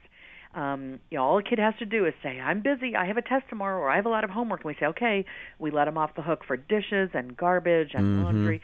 Um, 0.55 1.01
you 1.11 1.19
know, 1.19 1.25
all 1.25 1.39
a 1.39 1.43
kid 1.43 1.59
has 1.59 1.75
to 1.81 1.87
do 1.87 2.07
is 2.07 2.15
say, 2.23 2.39
"I'm 2.41 2.61
busy. 2.61 2.95
I 2.95 3.07
have 3.07 3.17
a 3.17 3.23
test 3.23 3.49
tomorrow, 3.49 3.79
or 3.81 3.91
I 3.91 3.97
have 3.97 4.07
a 4.07 4.11
lot 4.11 4.23
of 4.23 4.31
homework." 4.31 4.61
And 4.61 4.67
we 4.67 4.77
say, 4.79 4.87
"Okay." 4.87 5.25
We 5.59 5.71
let 5.73 5.87
them 5.87 5.99
off 5.99 6.15
the 6.15 6.23
hook 6.23 6.45
for 6.47 6.57
dishes 6.57 7.11
and 7.13 7.37
garbage 7.37 7.91
and 7.95 8.05
Mm-hmm. 8.05 8.23
laundry. 8.25 8.61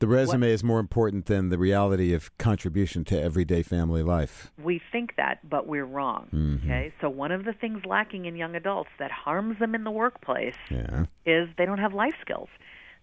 The 0.00 0.06
resume 0.06 0.48
is 0.48 0.62
more 0.62 0.78
important 0.78 1.26
than 1.26 1.48
the 1.48 1.58
reality 1.58 2.14
of 2.14 2.30
contribution 2.38 3.04
to 3.06 3.20
everyday 3.20 3.64
family 3.64 4.02
life. 4.04 4.52
We 4.56 4.80
think 4.92 5.16
that, 5.16 5.40
but 5.50 5.66
we're 5.66 5.84
wrong. 5.84 6.28
Mm-hmm. 6.32 6.70
Okay, 6.70 6.92
so 7.00 7.10
one 7.10 7.32
of 7.32 7.44
the 7.44 7.52
things 7.52 7.84
lacking 7.84 8.24
in 8.26 8.36
young 8.36 8.54
adults 8.54 8.90
that 9.00 9.10
harms 9.10 9.58
them 9.58 9.74
in 9.74 9.82
the 9.82 9.90
workplace 9.90 10.54
Yeah. 10.70 11.06
is 11.26 11.48
they 11.58 11.66
don't 11.66 11.78
have 11.80 11.94
life 11.94 12.14
skills. 12.20 12.48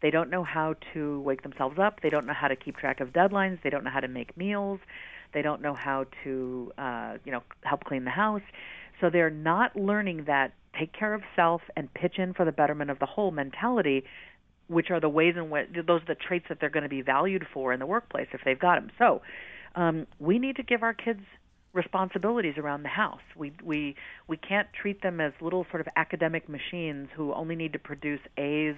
They 0.01 0.09
don't 0.09 0.29
know 0.29 0.43
how 0.43 0.75
to 0.93 1.19
wake 1.21 1.43
themselves 1.43 1.77
up. 1.79 1.99
They 2.01 2.09
don't 2.09 2.25
know 2.25 2.33
how 2.33 2.47
to 2.47 2.55
keep 2.55 2.77
track 2.77 3.01
of 3.01 3.11
deadlines. 3.11 3.61
They 3.61 3.69
don't 3.69 3.83
know 3.83 3.89
how 3.91 3.99
to 3.99 4.07
make 4.07 4.37
meals. 4.37 4.79
They 5.35 5.41
don't 5.41 5.61
know 5.61 5.73
how 5.73 6.05
to, 6.23 6.71
uh, 6.77 7.17
you 7.25 7.31
know, 7.33 7.43
help 7.61 7.83
clean 7.83 8.05
the 8.05 8.09
house. 8.09 8.41
So 9.01 9.09
they're 9.09 9.29
not 9.29 9.75
learning 9.75 10.23
that 10.27 10.53
take 10.79 10.93
care 10.93 11.13
of 11.13 11.21
self 11.35 11.61
and 11.75 11.93
pitch 11.93 12.17
in 12.17 12.33
for 12.33 12.45
the 12.45 12.53
betterment 12.53 12.89
of 12.89 12.99
the 12.99 13.05
whole 13.05 13.31
mentality, 13.31 14.05
which 14.67 14.89
are 14.89 15.01
the 15.01 15.09
ways 15.09 15.35
in 15.35 15.49
which 15.49 15.67
those 15.73 16.01
are 16.03 16.05
the 16.07 16.15
traits 16.15 16.45
that 16.47 16.59
they're 16.61 16.69
going 16.69 16.83
to 16.83 16.89
be 16.89 17.01
valued 17.01 17.45
for 17.53 17.73
in 17.73 17.79
the 17.81 17.85
workplace 17.85 18.27
if 18.33 18.41
they've 18.45 18.57
got 18.57 18.75
them. 18.75 18.89
So 18.97 19.21
um, 19.75 20.07
we 20.19 20.39
need 20.39 20.55
to 20.55 20.63
give 20.63 20.83
our 20.83 20.93
kids 20.93 21.19
responsibilities 21.73 22.53
around 22.57 22.83
the 22.83 22.89
house. 22.89 23.19
We 23.35 23.51
we 23.61 23.95
we 24.29 24.37
can't 24.37 24.69
treat 24.81 25.01
them 25.01 25.19
as 25.19 25.33
little 25.41 25.65
sort 25.69 25.81
of 25.81 25.87
academic 25.97 26.47
machines 26.47 27.09
who 27.13 27.33
only 27.33 27.57
need 27.57 27.73
to 27.73 27.79
produce 27.79 28.21
A's 28.37 28.75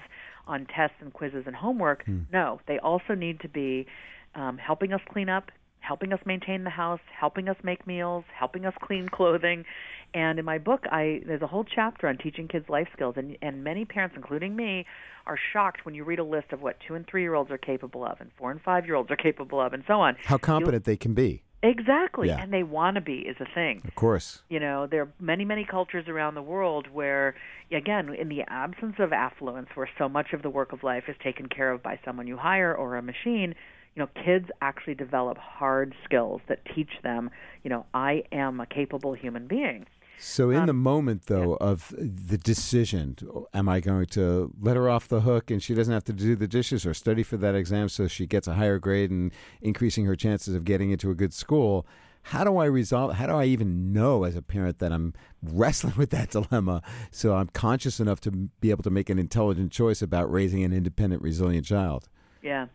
on 0.47 0.65
tests 0.65 0.97
and 1.01 1.13
quizzes 1.13 1.43
and 1.45 1.55
homework. 1.55 2.03
No, 2.33 2.59
they 2.67 2.79
also 2.79 3.13
need 3.13 3.41
to 3.41 3.47
be 3.47 3.85
um, 4.33 4.57
helping 4.57 4.93
us 4.93 5.01
clean 5.11 5.29
up, 5.29 5.51
helping 5.79 6.13
us 6.13 6.19
maintain 6.25 6.63
the 6.63 6.69
house, 6.69 6.99
helping 7.17 7.47
us 7.49 7.57
make 7.63 7.85
meals, 7.87 8.23
helping 8.37 8.65
us 8.65 8.73
clean 8.81 9.07
clothing. 9.11 9.65
And 10.13 10.39
in 10.39 10.45
my 10.45 10.57
book, 10.57 10.85
I 10.91 11.21
there's 11.25 11.41
a 11.41 11.47
whole 11.47 11.65
chapter 11.65 12.07
on 12.07 12.17
teaching 12.17 12.47
kids 12.47 12.69
life 12.69 12.87
skills, 12.93 13.15
and 13.17 13.37
and 13.41 13.63
many 13.63 13.85
parents, 13.85 14.15
including 14.15 14.55
me, 14.55 14.85
are 15.25 15.37
shocked 15.53 15.85
when 15.85 15.95
you 15.95 16.03
read 16.03 16.19
a 16.19 16.23
list 16.23 16.53
of 16.53 16.61
what 16.61 16.77
two 16.87 16.95
and 16.95 17.05
three 17.05 17.21
year 17.21 17.35
olds 17.35 17.51
are 17.51 17.57
capable 17.57 18.05
of, 18.05 18.19
and 18.21 18.31
four 18.37 18.51
and 18.51 18.61
five 18.61 18.85
year 18.85 18.95
olds 18.95 19.11
are 19.11 19.17
capable 19.17 19.59
of, 19.59 19.73
and 19.73 19.83
so 19.85 19.95
on. 19.95 20.15
How 20.23 20.37
competent 20.37 20.85
they 20.85 20.97
can 20.97 21.13
be. 21.13 21.43
Exactly, 21.63 22.27
Yeah. 22.27 22.39
and 22.39 22.53
they 22.53 22.61
want 22.61 22.95
to 22.95 23.01
be 23.01 23.19
is 23.19 23.35
a 23.39 23.45
thing. 23.53 23.81
Of 23.83 23.95
course. 23.95 24.43
You 24.47 24.59
know, 24.59 24.85
there 24.85 25.01
are 25.01 25.09
many, 25.19 25.43
many 25.43 25.65
cultures 25.65 26.07
around 26.07 26.35
the 26.35 26.41
world 26.41 26.87
where, 26.93 27.33
again, 27.71 28.13
in 28.13 28.29
the 28.29 28.43
absence 28.47 28.95
of 28.99 29.11
affluence, 29.11 29.69
where 29.73 29.89
so 29.97 30.07
much 30.07 30.33
of 30.33 30.43
the 30.43 30.51
work 30.51 30.71
of 30.71 30.83
life 30.83 31.05
is 31.07 31.15
taken 31.23 31.49
care 31.49 31.71
of 31.71 31.81
by 31.81 31.99
someone 32.05 32.27
you 32.27 32.37
hire 32.37 32.73
or 32.75 32.95
a 32.95 33.01
machine, 33.01 33.55
you 33.97 34.03
know, 34.03 34.23
kids 34.23 34.47
actually 34.61 34.93
develop 34.93 35.39
hard 35.39 35.95
skills 36.05 36.39
that 36.47 36.59
teach 36.75 36.91
them, 37.01 37.31
you 37.63 37.69
know, 37.71 37.87
I 37.95 38.23
am 38.31 38.59
a 38.59 38.67
capable 38.67 39.13
human 39.13 39.47
being. 39.47 39.87
So, 40.19 40.51
in 40.51 40.61
um, 40.61 40.65
the 40.67 40.73
moment, 40.73 41.25
though, 41.25 41.55
of 41.55 41.95
the 41.97 42.37
decision, 42.37 43.15
am 43.55 43.67
I 43.67 43.79
going 43.79 44.05
to 44.07 44.53
let 44.61 44.75
her 44.75 44.87
off 44.87 45.07
the 45.07 45.21
hook 45.21 45.49
and 45.49 45.63
she 45.63 45.73
doesn't 45.73 45.93
have 45.93 46.03
to 46.05 46.13
do 46.13 46.35
the 46.35 46.47
dishes 46.47 46.85
or 46.85 46.93
study 46.93 47.23
for 47.23 47.37
that 47.37 47.55
exam 47.55 47.89
so 47.89 48.07
she 48.07 48.27
gets 48.27 48.47
a 48.47 48.53
higher 48.53 48.77
grade 48.77 49.09
and 49.09 49.31
increasing 49.61 50.05
her 50.05 50.15
chances 50.15 50.53
of 50.53 50.63
getting 50.63 50.91
into 50.91 51.09
a 51.09 51.15
good 51.15 51.33
school? 51.33 51.87
How 52.21 52.43
do 52.43 52.57
I 52.57 52.65
resolve? 52.65 53.13
How 53.13 53.25
do 53.25 53.33
I 53.33 53.45
even 53.45 53.93
know 53.93 54.25
as 54.25 54.35
a 54.35 54.43
parent 54.43 54.77
that 54.77 54.91
I'm 54.91 55.13
wrestling 55.41 55.95
with 55.97 56.11
that 56.11 56.29
dilemma 56.31 56.83
so 57.09 57.35
I'm 57.35 57.47
conscious 57.47 57.99
enough 57.99 58.21
to 58.21 58.31
be 58.31 58.69
able 58.69 58.83
to 58.83 58.91
make 58.91 59.09
an 59.09 59.17
intelligent 59.17 59.71
choice 59.71 60.03
about 60.03 60.31
raising 60.31 60.63
an 60.63 60.71
independent, 60.71 61.23
resilient 61.23 61.65
child? 61.65 62.09
Yeah. 62.43 62.67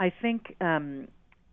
I 0.00 0.10
think 0.22 0.56
um, 0.62 1.08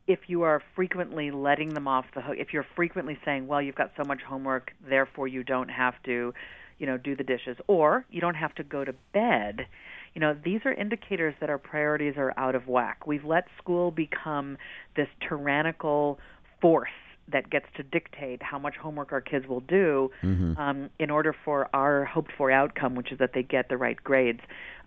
if 0.08 0.20
you 0.28 0.44
are 0.44 0.64
frequently 0.74 1.32
letting 1.32 1.74
them 1.74 1.86
off 1.86 2.06
the 2.16 2.22
hook, 2.22 2.38
if 2.40 2.54
you're 2.54 2.66
frequently 2.78 3.18
saying, 3.26 3.46
well, 3.46 3.62
you've 3.62 3.76
got 3.76 3.92
so 3.98 4.04
much 4.08 4.22
homework, 4.28 4.72
therefore 4.88 5.28
you 5.28 5.44
don't 5.44 5.68
have 5.68 5.96
to, 6.06 6.34
you 6.80 6.88
know, 6.88 6.98
do 6.98 7.14
the 7.14 7.26
dishes, 7.26 7.58
or 7.68 8.06
you 8.10 8.22
don't 8.22 8.36
have 8.36 8.56
to 8.56 8.64
go 8.64 8.86
to 8.86 8.94
bed, 9.14 9.68
you 10.14 10.22
know, 10.22 10.34
these 10.46 10.62
are 10.64 10.74
indicators 10.74 11.36
that 11.42 11.50
our 11.50 11.58
priorities 11.58 12.14
are 12.16 12.34
out 12.38 12.56
of 12.56 12.68
whack. 12.68 13.06
We've 13.06 13.26
let 13.26 13.44
school 13.58 13.92
become 13.92 14.58
this 14.96 15.10
tyrannical 15.28 16.18
force 16.62 16.90
that 17.32 17.50
gets 17.50 17.66
to 17.76 17.84
dictate 17.84 18.42
how 18.42 18.58
much 18.58 18.76
homework 18.78 19.12
our 19.12 19.22
kids 19.22 19.48
will 19.48 19.60
do 19.62 20.10
um, 20.24 20.90
in 21.00 21.10
order 21.10 21.36
for 21.46 21.70
our 21.74 22.06
hoped 22.06 22.32
for 22.38 22.50
outcome, 22.52 22.96
which 22.96 23.12
is 23.12 23.20
that 23.20 23.32
they 23.34 23.44
get 23.44 23.68
the 23.70 23.78
right 23.78 24.02
grades. 24.04 24.40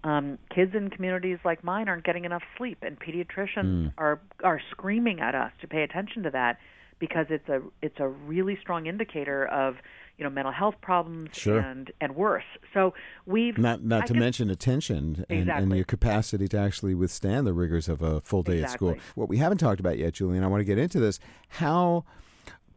Um, 0.05 0.39
kids 0.55 0.75
in 0.75 0.89
communities 0.89 1.39
like 1.45 1.63
mine 1.63 1.89
aren't 1.89 2.05
getting 2.05 2.25
enough 2.25 2.43
sleep, 2.57 2.79
and 2.83 2.99
pediatricians 2.99 3.93
are 3.99 4.21
are 4.43 4.61
screaming 4.71 5.21
at 5.21 5.35
us 5.35 5.53
to 5.61 5.69
pay 5.69 5.83
attention 5.83 6.23
to 6.23 6.31
that 6.31 6.59
because 6.99 7.27
it's 7.31 7.49
a 7.49 7.61
it's 7.83 7.99
a 8.01 8.09
really 8.09 8.57
strong 8.61 8.87
indicator 8.87 9.47
of 9.47 9.77
you 10.17 10.25
know 10.25 10.31
mental 10.31 10.53
health 10.53 10.77
problems 10.81 11.31
Sure. 11.33 11.59
and 11.59 11.91
and 12.01 12.15
worse. 12.17 12.45
So 12.73 12.95
we've 13.27 13.59
Not 13.59 13.83
not 13.85 14.05
I 14.05 14.07
to 14.07 14.13
guess- 14.15 14.21
mention 14.21 14.49
attention 14.51 15.27
and, 15.29 15.51
and 15.51 15.75
your 15.77 15.85
capacity 15.85 16.49
to 16.49 16.59
actually 16.59 16.95
withstand 16.95 17.47
the 17.47 17.53
rigors 17.53 17.87
of 17.89 18.01
a 18.01 18.21
full 18.23 18.43
day 18.43 18.63
at 18.63 18.71
school. 18.71 18.97
What 19.15 19.29
we 19.29 19.37
haven't 19.37 19.59
talked 19.59 19.81
about 19.81 19.99
yet, 19.99 20.15
Julian, 20.15 20.43
I 20.45 20.47
want 20.47 20.61
to 20.63 20.65
get 20.65 20.79
into 20.79 20.99
this. 21.01 21.21
How 21.49 22.05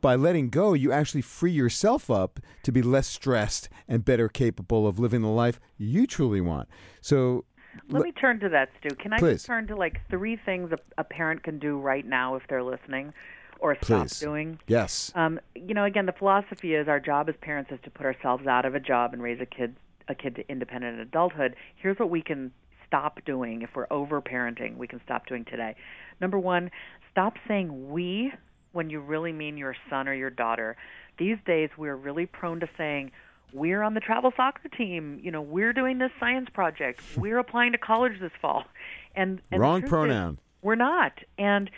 by 0.03 0.15
letting 0.15 0.49
go, 0.49 0.73
you 0.73 0.91
actually 0.91 1.21
free 1.21 1.51
yourself 1.51 2.11
up 2.11 2.39
to 2.61 2.71
be 2.71 2.81
less 2.83 3.07
stressed 3.07 3.69
and 3.87 4.03
better 4.05 4.27
capable 4.27 4.85
of 4.85 4.99
living 4.99 5.21
the 5.21 5.29
life 5.29 5.59
you 5.77 6.05
truly 6.05 6.41
want. 6.41 6.67
So 7.01 7.45
Let 7.89 8.03
me 8.03 8.11
turn 8.11 8.39
to 8.41 8.49
that, 8.49 8.69
Stu. 8.79 8.93
Can 8.95 9.13
I 9.13 9.17
Please. 9.17 9.35
just 9.35 9.45
turn 9.45 9.65
to 9.67 9.75
like 9.75 10.01
three 10.09 10.35
things 10.35 10.71
a, 10.73 10.77
a 10.99 11.05
parent 11.05 11.41
can 11.43 11.57
do 11.57 11.79
right 11.79 12.05
now 12.05 12.35
if 12.35 12.43
they're 12.49 12.61
listening, 12.63 13.13
or 13.59 13.75
stop 13.81 14.07
Please. 14.07 14.19
doing? 14.19 14.59
yes. 14.67 15.11
Um, 15.15 15.39
you 15.55 15.73
know, 15.73 15.85
again, 15.85 16.05
the 16.05 16.11
philosophy 16.11 16.75
is 16.75 16.89
our 16.89 16.99
job 16.99 17.29
as 17.29 17.35
parents 17.41 17.71
is 17.71 17.79
to 17.85 17.89
put 17.89 18.05
ourselves 18.05 18.45
out 18.45 18.65
of 18.65 18.75
a 18.75 18.79
job 18.81 19.13
and 19.13 19.23
raise 19.23 19.39
a 19.41 19.45
kid 19.47 19.75
a 20.09 20.13
kid 20.15 20.35
to 20.35 20.47
independent 20.51 20.99
adulthood. 20.99 21.55
Here's 21.77 21.97
what 21.97 22.09
we 22.09 22.21
can 22.21 22.51
stop 22.85 23.23
doing 23.25 23.61
if 23.61 23.69
we're 23.73 23.87
over 23.89 24.21
parenting. 24.21 24.75
We 24.75 24.85
can 24.85 24.99
stop 25.05 25.27
doing 25.27 25.45
today. 25.45 25.75
Number 26.19 26.37
one, 26.37 26.71
stop 27.09 27.35
saying 27.47 27.89
we 27.89 28.33
when 28.73 28.89
you 28.89 28.99
really 28.99 29.31
mean 29.31 29.57
your 29.57 29.75
son 29.89 30.07
or 30.07 30.13
your 30.13 30.29
daughter. 30.29 30.75
These 31.17 31.37
days, 31.45 31.69
we're 31.77 31.95
really 31.95 32.25
prone 32.25 32.59
to 32.59 32.69
saying. 32.77 33.11
We're 33.53 33.83
on 33.83 33.93
the 33.93 33.99
travel 33.99 34.33
soccer 34.35 34.67
team. 34.67 35.19
You 35.23 35.31
know, 35.31 35.41
we're 35.41 35.73
doing 35.73 35.99
this 35.99 36.11
science 36.19 36.49
project. 36.53 37.01
We're 37.17 37.37
applying 37.37 37.71
to 37.73 37.77
college 37.77 38.19
this 38.19 38.31
fall, 38.41 38.65
and, 39.15 39.39
and 39.51 39.61
Wrong 39.61 39.83
is, 39.83 39.89
pronoun. 39.89 40.39
we're 40.63 40.73
not. 40.75 41.13
And 41.37 41.69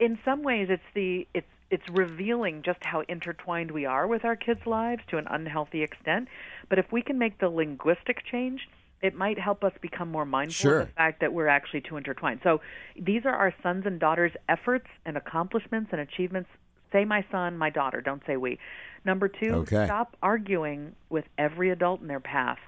in 0.00 0.18
some 0.24 0.42
ways 0.42 0.66
it's 0.70 0.82
the 0.94 1.28
it's 1.32 1.46
it's 1.70 1.88
revealing 1.88 2.62
just 2.62 2.82
how 2.82 3.02
intertwined 3.08 3.70
we 3.70 3.86
are 3.86 4.08
with 4.08 4.24
our 4.24 4.34
kids' 4.34 4.66
lives 4.66 5.02
to 5.10 5.18
an 5.18 5.28
unhealthy 5.30 5.84
extent. 5.84 6.26
But 6.68 6.80
if 6.80 6.90
we 6.90 7.00
can 7.00 7.16
make 7.16 7.38
the 7.38 7.48
linguistic 7.48 8.24
change, 8.24 8.68
it 9.02 9.14
might 9.14 9.38
help 9.38 9.64
us 9.64 9.72
become 9.80 10.10
more 10.10 10.24
mindful 10.26 10.54
Sure. 10.70 10.80
of 10.80 10.88
the 10.88 10.92
fact 10.94 11.20
that 11.20 11.32
we're 11.32 11.48
actually 11.48 11.80
too 11.80 11.96
intertwined. 11.96 12.40
So 12.42 12.60
these 13.00 13.24
are 13.24 13.34
our 13.34 13.54
sons 13.62 13.86
and 13.86 13.98
daughters' 13.98 14.32
efforts 14.48 14.86
and 15.06 15.16
accomplishments 15.16 15.90
and 15.92 16.00
achievements. 16.00 16.50
Say 16.92 17.04
my 17.04 17.24
son, 17.30 17.56
my 17.56 17.70
daughter, 17.70 18.00
don't 18.00 18.22
say 18.26 18.36
we. 18.36 18.58
Number 19.04 19.28
two, 19.28 19.54
Okay. 19.54 19.86
stop 19.86 20.16
arguing 20.22 20.94
with 21.08 21.24
every 21.38 21.70
adult 21.70 22.00
in 22.02 22.08
their 22.08 22.20
path. 22.20 22.58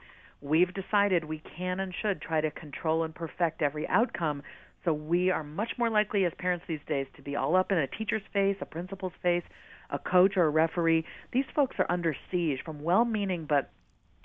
We've 0.41 0.73
decided 0.73 1.25
we 1.25 1.39
can 1.57 1.81
and 1.81 1.95
should 1.95 2.21
try 2.23 2.41
to 2.41 2.51
control 2.51 3.05
and 3.05 3.15
perfect 3.15 3.63
every 3.63 3.87
outcome. 3.89 4.43
So 4.85 4.93
we 4.93 5.31
are 5.31 5.45
much 5.45 5.73
more 5.79 5.91
likely 5.91 6.25
as 6.25 6.33
parents 6.39 6.65
these 6.67 6.81
days 6.89 7.07
to 7.17 7.23
be 7.23 7.37
all 7.37 7.55
up 7.55 7.71
in 7.71 7.79
a 7.79 7.87
teacher's 7.87 8.23
face, 8.33 8.57
a 8.61 8.67
principal's 8.67 9.13
face, 9.23 9.45
a 9.91 9.99
coach 9.99 10.37
or 10.37 10.45
a 10.47 10.51
referee. 10.51 11.05
These 11.33 11.45
folks 11.55 11.77
are 11.79 11.87
under 11.89 12.17
siege 12.31 12.61
from 12.65 12.83
well-meaning 12.83 13.45
but 13.45 13.71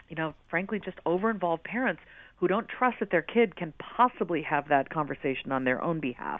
you 0.09 0.15
know, 0.15 0.33
frankly, 0.49 0.79
just 0.83 0.97
over-involved 1.05 1.63
parents 1.63 2.01
who 2.37 2.47
don't 2.47 2.67
trust 2.69 2.97
that 2.99 3.09
their 3.09 3.23
kid 3.23 3.55
can 3.55 3.73
possibly 3.79 4.43
have 4.43 4.67
that 4.69 4.89
conversation 4.91 5.51
on 5.51 5.63
their 5.63 5.83
own 5.83 5.99
behalf. 5.99 6.39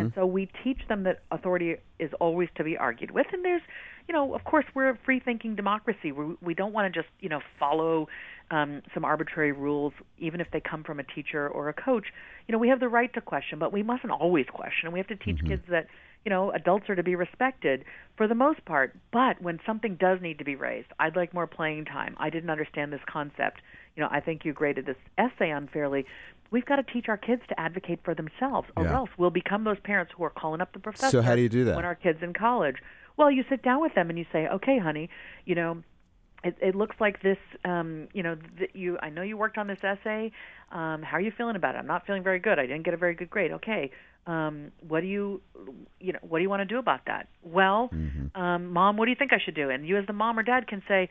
And 0.00 0.12
so 0.16 0.26
we 0.26 0.48
teach 0.64 0.80
them 0.88 1.04
that 1.04 1.22
authority 1.30 1.76
is 2.00 2.10
always 2.18 2.48
to 2.56 2.64
be 2.64 2.76
argued 2.76 3.12
with. 3.12 3.26
And 3.32 3.44
there's, 3.44 3.62
you 4.08 4.12
know, 4.12 4.34
of 4.34 4.42
course, 4.42 4.64
we're 4.74 4.90
a 4.90 4.98
free-thinking 5.04 5.54
democracy. 5.54 6.10
We 6.10 6.34
we 6.40 6.54
don't 6.54 6.72
want 6.72 6.92
to 6.92 7.00
just, 7.00 7.12
you 7.20 7.28
know, 7.28 7.40
follow 7.60 8.08
um, 8.50 8.82
some 8.92 9.04
arbitrary 9.04 9.52
rules, 9.52 9.92
even 10.18 10.40
if 10.40 10.48
they 10.52 10.60
come 10.60 10.82
from 10.82 10.98
a 10.98 11.04
teacher 11.04 11.48
or 11.48 11.68
a 11.68 11.72
coach. 11.74 12.06
You 12.48 12.52
know, 12.52 12.58
we 12.58 12.68
have 12.68 12.80
the 12.80 12.88
right 12.88 13.12
to 13.14 13.20
question, 13.20 13.60
but 13.60 13.72
we 13.72 13.84
mustn't 13.84 14.10
always 14.10 14.46
question. 14.52 14.86
And 14.86 14.92
we 14.92 14.98
have 14.98 15.08
to 15.08 15.16
teach 15.16 15.38
kids 15.46 15.62
that 15.68 15.86
you 16.24 16.30
know, 16.30 16.50
adults 16.52 16.88
are 16.90 16.94
to 16.96 17.02
be 17.02 17.14
respected 17.14 17.84
for 18.16 18.28
the 18.28 18.34
most 18.34 18.64
part. 18.64 18.94
But 19.10 19.40
when 19.40 19.58
something 19.64 19.96
does 19.96 20.20
need 20.20 20.38
to 20.38 20.44
be 20.44 20.54
raised, 20.54 20.88
I'd 20.98 21.16
like 21.16 21.32
more 21.32 21.46
playing 21.46 21.86
time. 21.86 22.14
I 22.18 22.30
didn't 22.30 22.50
understand 22.50 22.92
this 22.92 23.00
concept. 23.10 23.62
You 23.96 24.02
know, 24.02 24.08
I 24.10 24.20
think 24.20 24.44
you 24.44 24.52
graded 24.52 24.86
this 24.86 24.96
essay 25.18 25.50
unfairly. 25.50 26.04
We've 26.50 26.64
got 26.66 26.76
to 26.76 26.82
teach 26.82 27.08
our 27.08 27.16
kids 27.16 27.42
to 27.48 27.58
advocate 27.58 28.00
for 28.04 28.14
themselves, 28.14 28.68
or 28.76 28.84
Yeah. 28.84 28.94
else 28.96 29.10
we'll 29.16 29.30
become 29.30 29.64
those 29.64 29.78
parents 29.80 30.12
who 30.16 30.24
are 30.24 30.30
calling 30.30 30.60
up 30.60 30.72
the 30.72 30.78
professor. 30.80 31.10
So 31.10 31.22
how 31.22 31.36
do 31.36 31.42
you 31.42 31.48
do 31.48 31.64
that? 31.64 31.76
when 31.76 31.84
our 31.84 31.94
kids 31.94 32.22
in 32.22 32.32
college? 32.32 32.76
Well, 33.16 33.30
you 33.30 33.44
sit 33.48 33.62
down 33.62 33.80
with 33.80 33.94
them 33.94 34.10
and 34.10 34.18
you 34.18 34.26
say, 34.32 34.46
"Okay, 34.48 34.78
honey, 34.78 35.08
you 35.44 35.54
know." 35.54 35.82
It, 36.42 36.56
it 36.62 36.74
looks 36.74 36.96
like 36.98 37.20
this. 37.20 37.36
Um, 37.66 38.08
you 38.14 38.22
know, 38.22 38.34
th- 38.56 38.70
you. 38.72 38.98
I 39.02 39.10
know 39.10 39.20
you 39.20 39.36
worked 39.36 39.58
on 39.58 39.66
this 39.66 39.84
essay. 39.84 40.32
Um, 40.72 41.02
how 41.02 41.18
are 41.18 41.20
you 41.20 41.30
feeling 41.36 41.54
about 41.54 41.74
it? 41.74 41.78
I'm 41.78 41.86
not 41.86 42.06
feeling 42.06 42.22
very 42.22 42.38
good. 42.38 42.58
I 42.58 42.62
didn't 42.62 42.84
get 42.84 42.94
a 42.94 42.96
very 42.96 43.14
good 43.14 43.28
grade. 43.28 43.52
Okay. 43.52 43.90
Um, 44.26 44.70
what 44.86 45.00
do 45.00 45.06
you, 45.06 45.40
you 45.98 46.12
know, 46.12 46.18
what 46.22 46.38
do 46.38 46.42
you 46.42 46.50
want 46.50 46.60
to 46.60 46.66
do 46.66 46.78
about 46.78 47.00
that? 47.06 47.28
Well, 47.42 47.90
mm-hmm. 47.92 48.40
um, 48.40 48.72
mom, 48.72 48.96
what 48.96 49.06
do 49.06 49.10
you 49.10 49.16
think 49.16 49.32
I 49.32 49.38
should 49.44 49.54
do? 49.54 49.70
And 49.70 49.86
you, 49.86 49.96
as 49.96 50.06
the 50.06 50.12
mom 50.12 50.38
or 50.38 50.42
dad, 50.42 50.66
can 50.66 50.82
say, 50.86 51.08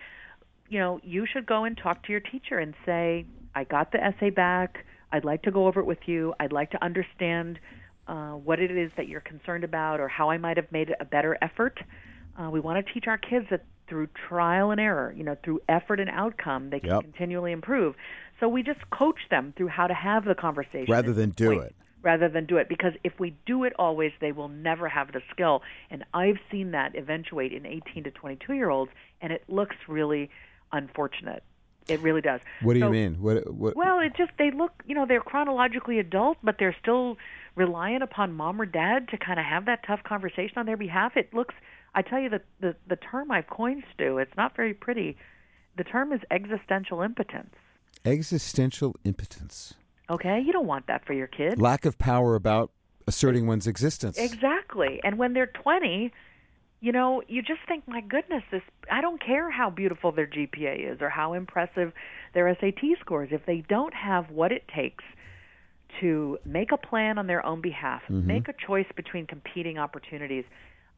you 0.70 0.80
know, 0.80 1.00
you 1.04 1.26
should 1.32 1.46
go 1.46 1.64
and 1.64 1.78
talk 1.78 2.04
to 2.06 2.12
your 2.12 2.22
teacher 2.22 2.60
and 2.60 2.74
say, 2.86 3.26
I 3.56 3.64
got 3.64 3.92
the 3.92 4.04
essay 4.04 4.30
back. 4.30 4.86
I'd 5.12 5.26
like 5.26 5.42
to 5.44 5.52
go 5.52 5.68
over 5.68 5.80
it 5.80 5.86
with 5.86 6.00
you. 6.06 6.34
I'd 6.40 6.52
like 6.52 6.72
to 6.72 6.84
understand 6.84 7.60
uh, 8.08 8.34
what 8.34 8.60
it 8.60 8.72
is 8.72 8.92
that 8.96 9.08
you're 9.08 9.22
concerned 9.22 9.64
about 9.64 10.00
or 10.00 10.08
how 10.08 10.30
I 10.30 10.38
might 10.38 10.58
have 10.58 10.72
made 10.72 10.94
a 11.00 11.06
better 11.06 11.38
effort. 11.42 11.80
Uh, 12.40 12.50
we 12.50 12.60
want 12.60 12.86
to 12.86 12.94
teach 12.94 13.06
our 13.08 13.18
kids 13.18 13.48
that 13.50 13.66
through 13.90 14.08
trial 14.28 14.72
and 14.72 14.80
error, 14.80 15.14
you 15.18 15.24
know, 15.24 15.36
through 15.44 15.60
effort 15.68 16.00
and 16.00 16.10
outcome, 16.10 16.70
they 16.70 16.80
can 16.80 16.90
yep. 16.90 17.02
continually 17.02 17.52
improve. 17.52 17.96
So 18.40 18.48
we 18.48 18.64
just 18.64 18.80
coach 18.92 19.20
them 19.30 19.54
through 19.58 19.68
how 19.68 19.88
to 19.88 19.94
have 19.94 20.26
the 20.26 20.36
conversation 20.36 20.86
rather 20.88 21.12
than 21.12 21.32
do 21.32 21.48
point, 21.48 21.64
it. 21.64 21.76
Rather 22.02 22.30
than 22.30 22.46
do 22.46 22.56
it, 22.58 22.70
because 22.70 22.94
if 23.04 23.20
we 23.20 23.36
do 23.46 23.66
it 23.66 23.74
always, 23.78 24.14
they 24.22 24.32
will 24.32 24.48
never 24.48 24.88
have 24.88 25.12
the 25.12 25.22
skill. 25.32 25.62
And 25.90 26.06
I've 26.14 26.38
seen 26.50 26.72
that 26.72 26.96
eventuate 26.96 27.52
in 27.52 27.66
18 27.66 28.06
to 28.06 28.12
22 28.12 28.54
year 28.54 28.70
olds, 28.70 28.92
and 29.22 29.34
it 29.34 29.44
looks 29.50 29.76
really 29.88 30.30
unfortunate. 30.72 31.44
It 31.90 32.00
really 32.02 32.22
does. 32.22 32.40
What 32.62 32.76
do 32.76 32.80
so, 32.80 32.86
you 32.86 32.92
mean? 32.92 33.16
What, 33.16 33.54
what? 33.54 33.76
Well, 33.76 34.00
it 34.00 34.14
just 34.16 34.32
they 34.38 34.52
look, 34.52 34.72
you 34.86 34.96
know, 34.96 35.06
they're 35.06 35.20
chronologically 35.22 36.00
adult, 36.00 36.38
but 36.44 36.56
they're 36.60 36.76
still 36.82 37.18
reliant 37.56 38.04
upon 38.04 38.32
mom 38.34 38.62
or 38.62 38.66
dad 38.66 39.10
to 39.10 39.18
kind 39.18 39.40
of 39.40 39.46
have 39.46 39.66
that 39.66 39.84
tough 39.86 40.04
conversation 40.04 40.58
on 40.58 40.66
their 40.66 40.78
behalf. 40.78 41.18
It 41.18 41.34
looks 41.34 41.56
I 41.96 42.02
tell 42.02 42.20
you 42.20 42.30
the, 42.30 42.42
the 42.60 42.76
the 42.88 42.96
term 42.96 43.32
I've 43.32 43.48
coined, 43.48 43.84
Stu. 43.94 44.18
It's 44.18 44.36
not 44.38 44.56
very 44.56 44.74
pretty. 44.74 45.18
The 45.78 45.84
term 45.84 46.12
is 46.14 46.22
existential 46.30 47.02
impotence. 47.02 47.56
Existential 48.06 48.96
impotence. 49.04 49.74
Okay, 50.10 50.42
you 50.44 50.52
don't 50.52 50.68
want 50.68 50.88
that 50.88 51.06
for 51.06 51.14
your 51.14 51.28
kid. 51.28 51.60
Lack 51.60 51.86
of 51.86 51.98
power 51.98 52.36
about 52.36 52.72
asserting 53.08 53.48
one's 53.48 53.68
existence. 53.68 54.18
Exactly. 54.18 55.00
And 55.04 55.18
when 55.18 55.34
they're 55.34 55.48
20, 55.48 56.12
you 56.82 56.92
know, 56.92 57.22
you 57.28 57.42
just 57.42 57.60
think, 57.68 57.88
my 57.88 58.02
goodness, 58.02 58.44
this 58.52 58.62
I 58.92 59.02
don't 59.02 59.24
care 59.24 59.52
how 59.52 59.70
beautiful 59.70 60.12
their 60.12 60.28
GPA 60.28 60.94
is 60.94 61.02
or 61.02 61.10
how 61.10 61.34
impressive 61.34 61.92
their 62.34 62.56
SAT 62.60 63.00
scores 63.00 63.30
if 63.32 63.46
they 63.46 63.64
don't 63.68 63.94
have 63.94 64.30
what 64.30 64.52
it 64.52 64.64
takes 64.74 65.04
to 66.00 66.38
make 66.46 66.72
a 66.72 66.78
plan 66.78 67.18
on 67.18 67.28
their 67.28 67.46
own 67.46 67.62
behalf, 67.62 68.04
mm-hmm. 68.04 68.26
make 68.26 68.48
a 68.48 68.54
choice 68.66 68.86
between 68.96 69.26
competing 69.26 69.78
opportunities 69.78 70.46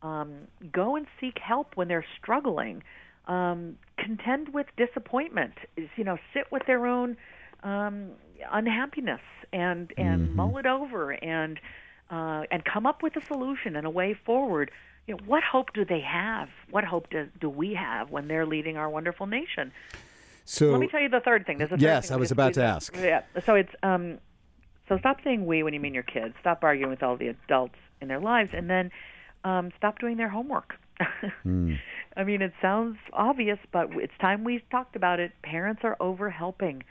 um, 0.03 0.33
go 0.71 0.95
and 0.95 1.05
seek 1.19 1.37
help 1.39 1.75
when 1.75 1.87
they're 1.87 2.05
struggling. 2.21 2.83
Um, 3.27 3.77
contend 3.97 4.53
with 4.53 4.65
disappointment. 4.77 5.53
You 5.95 6.03
know 6.03 6.17
sit 6.33 6.51
with 6.51 6.63
their 6.67 6.85
own 6.85 7.17
um, 7.63 8.09
unhappiness 8.51 9.21
and 9.53 9.91
and 9.97 10.27
mm-hmm. 10.27 10.35
mull 10.35 10.57
it 10.57 10.65
over 10.65 11.11
and 11.11 11.59
uh, 12.09 12.43
and 12.51 12.63
come 12.65 12.85
up 12.85 13.03
with 13.03 13.15
a 13.15 13.25
solution 13.25 13.75
and 13.75 13.85
a 13.85 13.89
way 13.89 14.13
forward. 14.13 14.71
You 15.07 15.15
know, 15.15 15.23
what 15.25 15.43
hope 15.43 15.73
do 15.73 15.83
they 15.83 16.01
have? 16.01 16.49
What 16.69 16.83
hope 16.83 17.09
do, 17.09 17.27
do 17.39 17.49
we 17.49 17.73
have 17.73 18.11
when 18.11 18.27
they're 18.27 18.45
leading 18.45 18.77
our 18.77 18.89
wonderful 18.89 19.25
nation? 19.25 19.71
So 20.45 20.71
let 20.71 20.79
me 20.79 20.87
tell 20.87 21.01
you 21.01 21.09
the 21.09 21.19
third 21.19 21.45
thing. 21.45 21.57
There's 21.57 21.71
a 21.71 21.77
yes, 21.77 22.07
thing 22.07 22.15
I 22.15 22.19
was 22.19 22.31
about 22.31 22.53
to 22.55 22.63
ask. 22.63 22.95
Yeah. 22.95 23.21
So 23.45 23.55
it's 23.55 23.73
um, 23.83 24.19
so 24.87 24.97
stop 24.97 25.17
saying 25.23 25.45
we 25.45 25.63
when 25.63 25.73
you 25.73 25.79
mean 25.79 25.93
your 25.93 26.03
kids. 26.03 26.35
Stop 26.41 26.63
arguing 26.63 26.89
with 26.89 27.03
all 27.03 27.17
the 27.17 27.27
adults 27.27 27.75
in 28.01 28.07
their 28.07 28.19
lives, 28.19 28.51
and 28.53 28.69
then 28.69 28.91
um, 29.43 29.71
stop 29.77 29.99
doing 29.99 30.17
their 30.17 30.29
homework. 30.29 30.75
mm. 31.45 31.79
I 32.15 32.23
mean, 32.23 32.41
it 32.41 32.53
sounds 32.61 32.97
obvious, 33.13 33.57
but 33.71 33.89
it's 33.93 34.13
time 34.19 34.43
we 34.43 34.63
talked 34.69 34.95
about 34.95 35.19
it. 35.19 35.31
Parents 35.43 35.81
are 35.83 35.95
over 35.99 36.29
helping. 36.29 36.83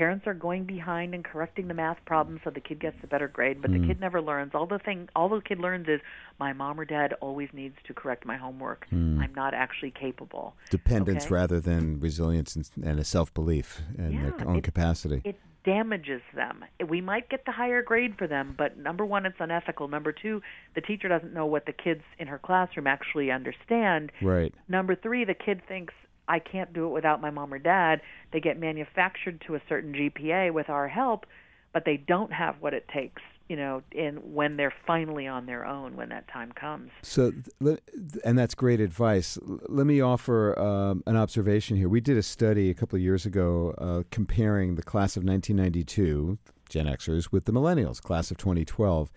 Parents 0.00 0.26
are 0.26 0.32
going 0.32 0.64
behind 0.64 1.14
and 1.14 1.22
correcting 1.22 1.68
the 1.68 1.74
math 1.74 1.98
problems 2.06 2.40
so 2.42 2.48
the 2.48 2.58
kid 2.58 2.80
gets 2.80 2.96
a 3.02 3.06
better 3.06 3.28
grade, 3.28 3.60
but 3.60 3.70
mm. 3.70 3.82
the 3.82 3.86
kid 3.86 4.00
never 4.00 4.22
learns. 4.22 4.52
All 4.54 4.64
the 4.64 4.78
thing, 4.78 5.10
all 5.14 5.28
the 5.28 5.42
kid 5.42 5.58
learns 5.58 5.88
is 5.88 6.00
my 6.38 6.54
mom 6.54 6.80
or 6.80 6.86
dad 6.86 7.12
always 7.20 7.50
needs 7.52 7.74
to 7.86 7.92
correct 7.92 8.24
my 8.24 8.38
homework. 8.38 8.86
Mm. 8.90 9.20
I'm 9.20 9.34
not 9.34 9.52
actually 9.52 9.90
capable. 9.90 10.54
Dependence 10.70 11.26
okay? 11.26 11.34
rather 11.34 11.60
than 11.60 12.00
resilience 12.00 12.56
and, 12.56 12.66
and 12.82 12.98
a 12.98 13.04
self 13.04 13.34
belief 13.34 13.82
in 13.98 14.12
yeah, 14.12 14.30
their 14.30 14.48
own 14.48 14.56
it, 14.56 14.64
capacity. 14.64 15.20
It 15.22 15.38
damages 15.66 16.22
them. 16.34 16.64
We 16.88 17.02
might 17.02 17.28
get 17.28 17.44
the 17.44 17.52
higher 17.52 17.82
grade 17.82 18.14
for 18.16 18.26
them, 18.26 18.54
but 18.56 18.78
number 18.78 19.04
one, 19.04 19.26
it's 19.26 19.36
unethical. 19.38 19.86
Number 19.88 20.12
two, 20.12 20.40
the 20.74 20.80
teacher 20.80 21.08
doesn't 21.08 21.34
know 21.34 21.44
what 21.44 21.66
the 21.66 21.74
kids 21.74 22.04
in 22.18 22.26
her 22.28 22.38
classroom 22.38 22.86
actually 22.86 23.30
understand. 23.30 24.12
Right. 24.22 24.54
Number 24.66 24.96
three, 24.96 25.26
the 25.26 25.34
kid 25.34 25.60
thinks 25.68 25.92
I 26.30 26.38
can't 26.38 26.72
do 26.72 26.86
it 26.86 26.90
without 26.90 27.20
my 27.20 27.30
mom 27.30 27.52
or 27.52 27.58
dad. 27.58 28.00
They 28.32 28.40
get 28.40 28.58
manufactured 28.58 29.42
to 29.46 29.56
a 29.56 29.60
certain 29.68 29.92
GPA 29.92 30.52
with 30.52 30.70
our 30.70 30.88
help, 30.88 31.26
but 31.72 31.84
they 31.84 31.96
don't 31.96 32.32
have 32.32 32.56
what 32.60 32.72
it 32.72 32.86
takes 32.88 33.20
you 33.48 33.56
know, 33.56 33.82
in 33.90 34.14
when 34.32 34.56
they're 34.56 34.72
finally 34.86 35.26
on 35.26 35.46
their 35.46 35.66
own 35.66 35.96
when 35.96 36.08
that 36.10 36.28
time 36.28 36.52
comes. 36.52 36.92
So, 37.02 37.32
and 38.24 38.38
that's 38.38 38.54
great 38.54 38.78
advice. 38.78 39.40
Let 39.42 39.88
me 39.88 40.00
offer 40.00 40.56
um, 40.56 41.02
an 41.08 41.16
observation 41.16 41.76
here. 41.76 41.88
We 41.88 42.00
did 42.00 42.16
a 42.16 42.22
study 42.22 42.70
a 42.70 42.74
couple 42.74 42.96
of 42.96 43.02
years 43.02 43.26
ago 43.26 43.74
uh, 43.78 44.04
comparing 44.12 44.76
the 44.76 44.84
class 44.84 45.16
of 45.16 45.24
1992 45.24 46.38
Gen 46.68 46.86
Xers 46.86 47.32
with 47.32 47.46
the 47.46 47.52
millennials, 47.52 48.00
class 48.00 48.30
of 48.30 48.36
2012. 48.36 49.10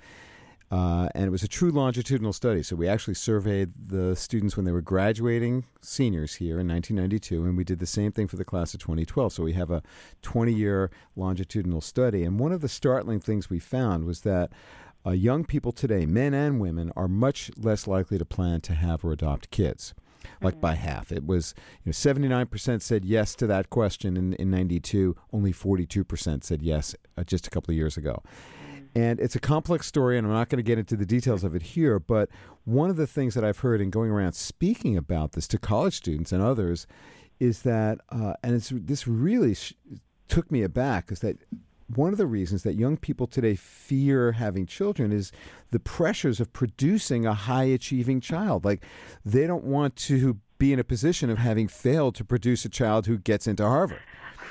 Uh, 0.71 1.07
and 1.13 1.25
it 1.25 1.29
was 1.29 1.43
a 1.43 1.47
true 1.47 1.69
longitudinal 1.69 2.33
study. 2.33 2.63
So 2.63 2.75
we 2.75 2.87
actually 2.87 3.13
surveyed 3.13 3.73
the 3.87 4.15
students 4.15 4.57
when 4.57 4.65
they 4.65 4.71
were 4.71 4.81
graduating 4.81 5.65
seniors 5.81 6.33
here 6.35 6.59
in 6.59 6.67
1992, 6.67 7.43
and 7.43 7.55
we 7.55 7.63
did 7.63 7.77
the 7.77 7.85
same 7.85 8.11
thing 8.11 8.27
for 8.27 8.37
the 8.37 8.45
class 8.45 8.73
of 8.73 8.79
2012. 8.79 9.33
So 9.33 9.43
we 9.43 9.53
have 9.53 9.69
a 9.69 9.83
20 10.23 10.51
year 10.51 10.89
longitudinal 11.15 11.81
study. 11.81 12.23
And 12.23 12.39
one 12.39 12.51
of 12.51 12.61
the 12.61 12.69
startling 12.69 13.19
things 13.19 13.49
we 13.49 13.59
found 13.59 14.05
was 14.05 14.21
that 14.21 14.51
uh, 15.05 15.11
young 15.11 15.43
people 15.43 15.71
today, 15.71 16.05
men 16.05 16.33
and 16.33 16.59
women, 16.59 16.91
are 16.95 17.07
much 17.07 17.51
less 17.57 17.87
likely 17.87 18.17
to 18.17 18.25
plan 18.25 18.61
to 18.61 18.73
have 18.73 19.03
or 19.03 19.11
adopt 19.11 19.51
kids. 19.51 19.93
Like 20.41 20.55
mm-hmm. 20.55 20.61
by 20.61 20.75
half. 20.75 21.11
It 21.11 21.25
was 21.25 21.53
you 21.83 21.89
know, 21.89 21.91
79% 21.91 22.81
said 22.81 23.03
yes 23.03 23.35
to 23.35 23.47
that 23.47 23.69
question 23.69 24.15
in, 24.15 24.33
in 24.35 24.49
92, 24.49 25.17
only 25.33 25.51
42% 25.51 26.43
said 26.45 26.61
yes 26.61 26.95
uh, 27.17 27.23
just 27.25 27.45
a 27.45 27.49
couple 27.49 27.71
of 27.71 27.77
years 27.77 27.97
ago. 27.97 28.23
And 28.95 29.19
it's 29.19 29.35
a 29.35 29.39
complex 29.39 29.87
story, 29.87 30.17
and 30.17 30.27
I'm 30.27 30.33
not 30.33 30.49
going 30.49 30.57
to 30.57 30.63
get 30.63 30.77
into 30.77 30.95
the 30.95 31.05
details 31.05 31.43
of 31.43 31.55
it 31.55 31.63
here. 31.63 31.99
But 31.99 32.29
one 32.65 32.89
of 32.89 32.95
the 32.95 33.07
things 33.07 33.33
that 33.33 33.43
I've 33.43 33.59
heard 33.59 33.81
in 33.81 33.89
going 33.89 34.11
around 34.11 34.33
speaking 34.33 34.95
about 34.97 35.31
this 35.31 35.47
to 35.49 35.57
college 35.57 35.95
students 35.95 36.31
and 36.31 36.43
others 36.43 36.85
is 37.39 37.63
that, 37.63 37.99
uh, 38.09 38.33
and 38.43 38.55
it's 38.55 38.71
this 38.73 39.07
really 39.07 39.55
sh- 39.55 39.73
took 40.27 40.51
me 40.51 40.61
aback, 40.61 41.11
is 41.11 41.19
that 41.21 41.37
one 41.87 42.11
of 42.11 42.17
the 42.17 42.27
reasons 42.27 42.63
that 42.63 42.75
young 42.75 42.97
people 42.97 43.27
today 43.27 43.55
fear 43.55 44.33
having 44.33 44.65
children 44.65 45.11
is 45.11 45.31
the 45.71 45.79
pressures 45.79 46.39
of 46.39 46.53
producing 46.53 47.25
a 47.25 47.33
high 47.33 47.65
achieving 47.65 48.21
child. 48.21 48.63
Like 48.63 48.83
they 49.25 49.47
don't 49.47 49.65
want 49.65 49.95
to 49.97 50.39
be 50.57 50.71
in 50.71 50.79
a 50.79 50.83
position 50.83 51.29
of 51.29 51.37
having 51.37 51.67
failed 51.67 52.15
to 52.15 52.23
produce 52.23 52.63
a 52.63 52.69
child 52.69 53.05
who 53.05 53.17
gets 53.17 53.47
into 53.47 53.63
Harvard. 53.63 53.99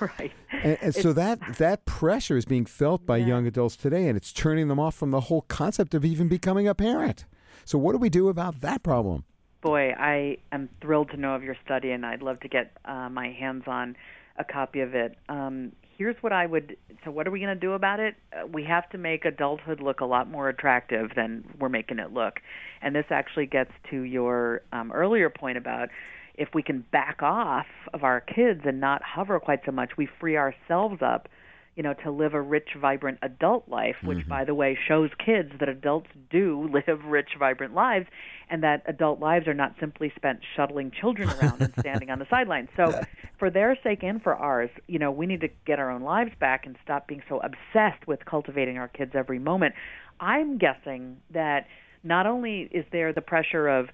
right. 0.18 0.32
And, 0.50 0.78
and 0.80 0.94
so 0.94 1.12
that 1.12 1.58
that 1.58 1.84
pressure 1.84 2.36
is 2.36 2.44
being 2.44 2.66
felt 2.66 3.06
by 3.06 3.18
yeah. 3.18 3.26
young 3.26 3.46
adults 3.46 3.76
today, 3.76 4.08
and 4.08 4.16
it's 4.16 4.32
turning 4.32 4.68
them 4.68 4.80
off 4.80 4.94
from 4.94 5.10
the 5.10 5.20
whole 5.22 5.42
concept 5.42 5.94
of 5.94 6.04
even 6.04 6.28
becoming 6.28 6.68
a 6.68 6.74
parent. 6.74 7.24
So 7.64 7.78
what 7.78 7.92
do 7.92 7.98
we 7.98 8.08
do 8.08 8.28
about 8.28 8.60
that 8.60 8.82
problem? 8.82 9.24
Boy, 9.60 9.94
I 9.96 10.38
am 10.50 10.68
thrilled 10.80 11.10
to 11.10 11.16
know 11.16 11.34
of 11.34 11.44
your 11.44 11.56
study, 11.64 11.92
and 11.92 12.04
I'd 12.04 12.22
love 12.22 12.40
to 12.40 12.48
get 12.48 12.76
uh, 12.84 13.08
my 13.08 13.30
hands 13.30 13.64
on 13.66 13.96
a 14.36 14.44
copy 14.44 14.80
of 14.80 14.94
it. 14.94 15.16
Um, 15.28 15.72
here's 15.96 16.16
what 16.20 16.32
I 16.32 16.46
would. 16.46 16.76
So, 17.04 17.10
what 17.10 17.28
are 17.28 17.30
we 17.30 17.38
going 17.38 17.54
to 17.54 17.60
do 17.60 17.72
about 17.72 18.00
it? 18.00 18.16
Uh, 18.32 18.46
we 18.46 18.64
have 18.64 18.88
to 18.90 18.98
make 18.98 19.24
adulthood 19.24 19.80
look 19.80 20.00
a 20.00 20.04
lot 20.04 20.28
more 20.28 20.48
attractive 20.48 21.12
than 21.14 21.44
we're 21.58 21.68
making 21.68 22.00
it 22.00 22.12
look. 22.12 22.40
And 22.80 22.94
this 22.94 23.06
actually 23.10 23.46
gets 23.46 23.70
to 23.90 24.00
your 24.02 24.62
um, 24.72 24.90
earlier 24.90 25.30
point 25.30 25.58
about 25.58 25.90
if 26.34 26.48
we 26.54 26.62
can 26.62 26.84
back 26.92 27.22
off 27.22 27.66
of 27.92 28.04
our 28.04 28.20
kids 28.20 28.62
and 28.64 28.80
not 28.80 29.02
hover 29.02 29.38
quite 29.38 29.60
so 29.64 29.72
much, 29.72 29.92
we 29.96 30.08
free 30.20 30.36
ourselves 30.36 31.02
up, 31.02 31.28
you 31.76 31.82
know, 31.82 31.94
to 32.04 32.10
live 32.10 32.34
a 32.34 32.40
rich, 32.40 32.70
vibrant 32.80 33.18
adult 33.22 33.68
life, 33.68 33.96
which, 34.04 34.18
mm-hmm. 34.18 34.28
by 34.28 34.44
the 34.44 34.54
way, 34.54 34.78
shows 34.88 35.10
kids 35.24 35.52
that 35.60 35.68
adults 35.68 36.08
do 36.30 36.68
live 36.86 37.04
rich, 37.04 37.30
vibrant 37.38 37.74
lives, 37.74 38.06
and 38.50 38.62
that 38.62 38.82
adult 38.86 39.20
lives 39.20 39.46
are 39.46 39.54
not 39.54 39.74
simply 39.80 40.12
spent 40.16 40.40
shuttling 40.56 40.90
children 40.90 41.28
around 41.30 41.60
and 41.60 41.72
standing 41.78 42.10
on 42.10 42.18
the 42.18 42.26
sidelines. 42.30 42.68
So, 42.76 43.00
for 43.38 43.50
their 43.50 43.76
sake 43.82 44.02
and 44.02 44.22
for 44.22 44.34
ours, 44.34 44.70
you 44.86 44.98
know, 44.98 45.10
we 45.10 45.26
need 45.26 45.40
to 45.40 45.48
get 45.66 45.78
our 45.78 45.90
own 45.90 46.02
lives 46.02 46.32
back 46.38 46.66
and 46.66 46.76
stop 46.84 47.08
being 47.08 47.22
so 47.28 47.40
obsessed 47.40 48.06
with 48.06 48.24
cultivating 48.24 48.78
our 48.78 48.88
kids 48.88 49.12
every 49.14 49.38
moment. 49.38 49.74
I'm 50.20 50.58
guessing 50.58 51.16
that 51.32 51.66
not 52.04 52.26
only 52.26 52.68
is 52.70 52.84
there 52.92 53.12
the 53.12 53.20
pressure 53.20 53.68
of, 53.68 53.88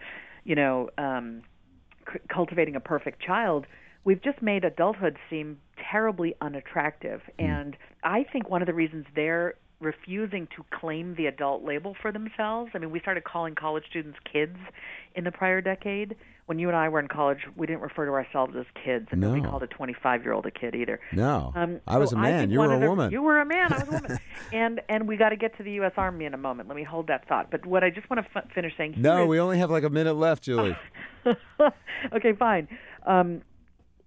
you 0.44 0.54
know, 0.54 0.90
um, 0.98 1.42
cultivating 2.28 2.76
a 2.76 2.80
perfect 2.80 3.20
child, 3.20 3.66
we've 4.04 4.22
just 4.22 4.40
made 4.42 4.64
adulthood 4.64 5.16
seem 5.28 5.58
terribly 5.90 6.34
unattractive. 6.40 7.20
Mm. 7.38 7.44
And 7.44 7.76
I 8.02 8.24
think 8.32 8.48
one 8.48 8.62
of 8.62 8.66
the 8.66 8.74
reasons 8.74 9.06
they're 9.14 9.54
refusing 9.80 10.48
to 10.56 10.64
claim 10.70 11.14
the 11.14 11.26
adult 11.26 11.64
label 11.64 11.94
for 12.00 12.10
themselves. 12.10 12.70
I 12.74 12.78
mean, 12.78 12.90
we 12.90 13.00
started 13.00 13.24
calling 13.24 13.54
college 13.54 13.84
students 13.88 14.18
kids 14.30 14.56
in 15.14 15.24
the 15.24 15.30
prior 15.30 15.60
decade. 15.60 16.16
When 16.46 16.58
you 16.58 16.68
and 16.68 16.76
I 16.76 16.88
were 16.88 16.98
in 16.98 17.08
college, 17.08 17.40
we 17.56 17.66
didn't 17.66 17.82
refer 17.82 18.06
to 18.06 18.12
ourselves 18.12 18.54
as 18.58 18.64
kids, 18.82 19.08
and 19.10 19.20
no. 19.20 19.28
nobody 19.28 19.46
called 19.46 19.62
a 19.62 19.66
25 19.66 20.24
year 20.24 20.32
old 20.32 20.46
a 20.46 20.50
kid 20.50 20.74
either. 20.74 20.98
No, 21.12 21.52
um, 21.54 21.80
I 21.86 21.98
was 21.98 22.10
so 22.10 22.16
a 22.16 22.20
man. 22.20 22.50
You 22.50 22.60
were 22.60 22.72
a 22.72 22.88
woman. 22.88 23.12
You 23.12 23.20
were 23.20 23.38
a 23.38 23.44
man. 23.44 23.72
I 23.72 23.78
was 23.80 23.88
a 23.88 23.92
woman. 23.92 24.18
and 24.52 24.80
and 24.88 25.06
we 25.06 25.18
got 25.18 25.28
to 25.28 25.36
get 25.36 25.56
to 25.58 25.62
the 25.62 25.72
U.S. 25.72 25.92
Army 25.98 26.24
in 26.24 26.32
a 26.32 26.38
moment. 26.38 26.68
Let 26.68 26.76
me 26.76 26.84
hold 26.84 27.08
that 27.08 27.28
thought. 27.28 27.50
But 27.50 27.66
what 27.66 27.84
I 27.84 27.90
just 27.90 28.08
want 28.08 28.24
to 28.24 28.38
f- 28.38 28.50
finish 28.54 28.72
saying. 28.78 28.94
No, 28.96 29.24
is, 29.24 29.28
we 29.28 29.38
only 29.38 29.58
have 29.58 29.70
like 29.70 29.84
a 29.84 29.90
minute 29.90 30.14
left, 30.14 30.42
Julie. 30.42 30.76
okay, 32.12 32.32
fine. 32.32 32.66
Um, 33.06 33.42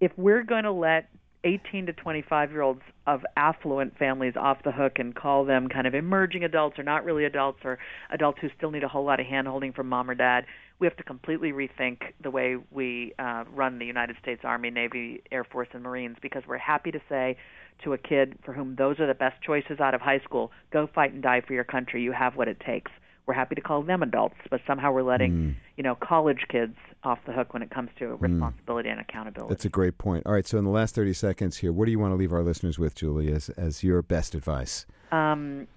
if 0.00 0.10
we're 0.16 0.42
going 0.42 0.64
to 0.64 0.72
let 0.72 1.08
18 1.44 1.86
to 1.86 1.92
25 1.92 2.50
year 2.50 2.62
olds 2.62 2.82
of 3.06 3.24
affluent 3.36 3.96
families 3.98 4.34
off 4.36 4.58
the 4.64 4.72
hook 4.72 4.92
and 4.96 5.14
call 5.14 5.44
them 5.44 5.68
kind 5.68 5.86
of 5.86 5.94
emerging 5.94 6.44
adults 6.44 6.78
or 6.78 6.82
not 6.82 7.04
really 7.04 7.24
adults 7.24 7.58
or 7.64 7.78
adults 8.10 8.38
who 8.40 8.48
still 8.56 8.70
need 8.70 8.84
a 8.84 8.88
whole 8.88 9.04
lot 9.04 9.18
of 9.18 9.26
hand 9.26 9.48
holding 9.48 9.72
from 9.72 9.88
mom 9.88 10.08
or 10.08 10.14
dad. 10.14 10.44
We 10.78 10.86
have 10.86 10.96
to 10.96 11.02
completely 11.02 11.52
rethink 11.52 11.98
the 12.22 12.30
way 12.30 12.56
we 12.70 13.12
uh, 13.18 13.44
run 13.52 13.78
the 13.78 13.86
United 13.86 14.16
States 14.22 14.42
Army, 14.44 14.70
Navy, 14.70 15.22
Air 15.30 15.44
Force, 15.44 15.68
and 15.72 15.82
Marines 15.82 16.16
because 16.22 16.42
we're 16.46 16.58
happy 16.58 16.90
to 16.90 17.00
say 17.08 17.36
to 17.84 17.92
a 17.92 17.98
kid 17.98 18.38
for 18.44 18.52
whom 18.52 18.76
those 18.76 19.00
are 19.00 19.06
the 19.06 19.14
best 19.14 19.40
choices 19.42 19.80
out 19.80 19.94
of 19.94 20.00
high 20.00 20.20
school 20.20 20.52
go 20.72 20.88
fight 20.94 21.12
and 21.12 21.22
die 21.22 21.40
for 21.46 21.54
your 21.54 21.64
country. 21.64 22.02
You 22.02 22.12
have 22.12 22.36
what 22.36 22.48
it 22.48 22.60
takes 22.60 22.90
we're 23.26 23.34
happy 23.34 23.54
to 23.54 23.60
call 23.60 23.82
them 23.82 24.02
adults, 24.02 24.36
but 24.50 24.60
somehow 24.66 24.92
we're 24.92 25.02
letting 25.02 25.32
mm. 25.32 25.54
you 25.76 25.82
know 25.82 25.94
college 25.94 26.46
kids 26.48 26.76
off 27.04 27.18
the 27.26 27.32
hook 27.32 27.52
when 27.52 27.62
it 27.62 27.70
comes 27.70 27.90
to 27.98 28.10
hmm. 28.16 28.24
responsibility 28.24 28.88
mm. 28.88 28.92
and 28.92 29.00
accountability. 29.00 29.52
That's 29.52 29.64
a 29.64 29.68
great 29.68 29.98
point. 29.98 30.24
All 30.26 30.32
right, 30.32 30.46
so 30.46 30.58
in 30.58 30.64
the 30.64 30.70
last 30.70 30.94
thirty 30.94 31.12
seconds 31.12 31.56
here, 31.56 31.72
what 31.72 31.86
do 31.86 31.90
you 31.90 31.98
want 31.98 32.12
to 32.12 32.16
leave 32.16 32.32
our 32.32 32.42
listeners 32.42 32.78
with, 32.78 32.94
Julie, 32.94 33.32
as 33.32 33.48
as 33.50 33.84
your 33.84 34.02
best 34.02 34.34
advice? 34.34 34.86
Um, 35.12 35.68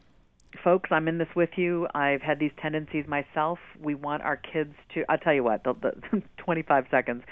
folks, 0.63 0.89
I'm 0.91 1.07
in 1.07 1.17
this 1.17 1.27
with 1.35 1.51
you. 1.55 1.87
I've 1.93 2.21
had 2.21 2.39
these 2.39 2.51
tendencies 2.61 3.05
myself. 3.07 3.59
We 3.81 3.95
want 3.95 4.23
our 4.23 4.37
kids 4.37 4.73
to. 4.93 5.03
I'll 5.09 5.17
tell 5.17 5.33
you 5.33 5.43
what. 5.43 5.63
The, 5.63 5.73
the 6.11 6.21
25 6.37 6.85
seconds. 6.89 7.23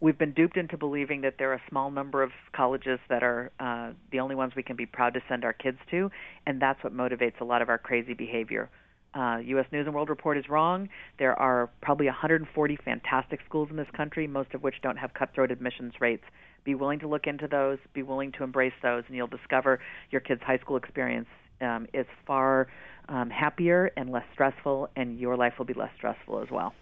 We've 0.00 0.18
been 0.18 0.32
duped 0.32 0.56
into 0.56 0.76
believing 0.76 1.20
that 1.20 1.34
there 1.38 1.52
are 1.52 1.54
a 1.54 1.62
small 1.68 1.92
number 1.92 2.24
of 2.24 2.32
colleges 2.52 2.98
that 3.08 3.22
are 3.22 3.52
uh, 3.60 3.92
the 4.10 4.18
only 4.18 4.34
ones 4.34 4.52
we 4.56 4.64
can 4.64 4.74
be 4.74 4.84
proud 4.84 5.14
to 5.14 5.20
send 5.28 5.44
our 5.44 5.52
kids 5.52 5.78
to, 5.92 6.10
and 6.44 6.60
that's 6.60 6.82
what 6.82 6.92
motivates 6.92 7.40
a 7.40 7.44
lot 7.44 7.62
of 7.62 7.68
our 7.68 7.78
crazy 7.78 8.12
behavior 8.12 8.68
uh, 9.14 9.38
U.S. 9.44 9.66
News 9.72 9.86
and 9.86 9.94
World 9.94 10.08
Report 10.08 10.38
is 10.38 10.48
wrong. 10.48 10.88
There 11.18 11.38
are 11.38 11.68
probably 11.80 12.06
140 12.06 12.76
fantastic 12.84 13.40
schools 13.46 13.68
in 13.70 13.76
this 13.76 13.90
country, 13.94 14.26
most 14.26 14.54
of 14.54 14.62
which 14.62 14.76
don't 14.82 14.96
have 14.96 15.14
cutthroat 15.14 15.50
admissions 15.50 15.94
rates. 16.00 16.24
Be 16.64 16.74
willing 16.74 17.00
to 17.00 17.08
look 17.08 17.26
into 17.26 17.48
those. 17.48 17.78
Be 17.92 18.02
willing 18.02 18.32
to 18.32 18.44
embrace 18.44 18.72
those, 18.82 19.04
and 19.08 19.16
you'll 19.16 19.26
discover 19.26 19.80
your 20.10 20.20
kid's 20.20 20.42
high 20.42 20.58
school 20.58 20.76
experience 20.76 21.28
um, 21.60 21.86
is 21.92 22.06
far 22.26 22.68
um, 23.08 23.30
happier 23.30 23.90
and 23.96 24.10
less 24.10 24.24
stressful, 24.32 24.88
and 24.96 25.18
your 25.18 25.36
life 25.36 25.54
will 25.58 25.66
be 25.66 25.74
less 25.74 25.90
stressful 25.96 26.40
as 26.40 26.50
well. 26.50 26.74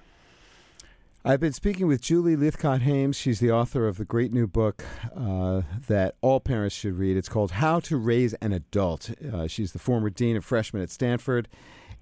I've 1.22 1.40
been 1.40 1.52
speaking 1.52 1.86
with 1.86 2.00
Julie 2.00 2.34
Lythcott 2.34 2.80
Haims. 2.80 3.14
She's 3.14 3.40
the 3.40 3.50
author 3.50 3.86
of 3.86 3.98
the 3.98 4.06
great 4.06 4.32
new 4.32 4.46
book 4.46 4.82
uh, 5.14 5.62
that 5.86 6.14
all 6.22 6.40
parents 6.40 6.74
should 6.74 6.94
read. 6.94 7.18
It's 7.18 7.28
called 7.28 7.50
How 7.52 7.78
to 7.80 7.98
Raise 7.98 8.32
an 8.34 8.52
Adult. 8.52 9.10
Uh, 9.30 9.46
she's 9.46 9.72
the 9.72 9.78
former 9.78 10.08
dean 10.08 10.36
of 10.36 10.46
freshmen 10.46 10.82
at 10.82 10.90
Stanford 10.90 11.46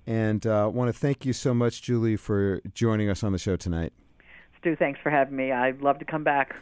and 0.09 0.47
I 0.47 0.63
uh, 0.63 0.69
want 0.69 0.89
to 0.89 0.99
thank 0.99 1.27
you 1.27 1.35
so 1.35 1.53
much, 1.53 1.83
Julie, 1.83 2.17
for 2.17 2.63
joining 2.73 3.11
us 3.11 3.23
on 3.23 3.33
the 3.33 3.39
show 3.39 3.57
tonight. 3.57 3.93
Stu, 4.59 4.75
thanks 4.75 4.99
for 5.03 5.11
having 5.11 5.37
me. 5.37 5.53
I'd 5.53 5.83
love 5.83 5.99
to 5.99 6.07
come 6.07 6.25
back. 6.25 6.57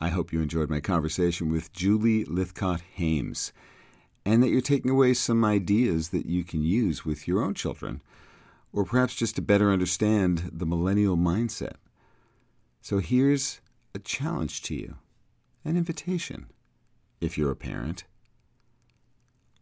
I 0.00 0.08
hope 0.08 0.32
you 0.32 0.42
enjoyed 0.42 0.68
my 0.68 0.80
conversation 0.80 1.48
with 1.48 1.72
Julie 1.72 2.24
Lythcott 2.24 2.80
Haims 2.96 3.52
and 4.24 4.42
that 4.42 4.48
you're 4.48 4.60
taking 4.60 4.90
away 4.90 5.14
some 5.14 5.44
ideas 5.44 6.08
that 6.08 6.26
you 6.26 6.42
can 6.42 6.64
use 6.64 7.04
with 7.04 7.28
your 7.28 7.44
own 7.44 7.54
children, 7.54 8.02
or 8.72 8.84
perhaps 8.84 9.14
just 9.14 9.36
to 9.36 9.42
better 9.42 9.70
understand 9.70 10.50
the 10.52 10.66
millennial 10.66 11.16
mindset. 11.16 11.74
So 12.80 12.98
here's 12.98 13.60
a 13.94 14.00
challenge 14.00 14.62
to 14.62 14.74
you, 14.74 14.96
an 15.64 15.76
invitation, 15.76 16.46
if 17.20 17.38
you're 17.38 17.52
a 17.52 17.56
parent 17.56 18.02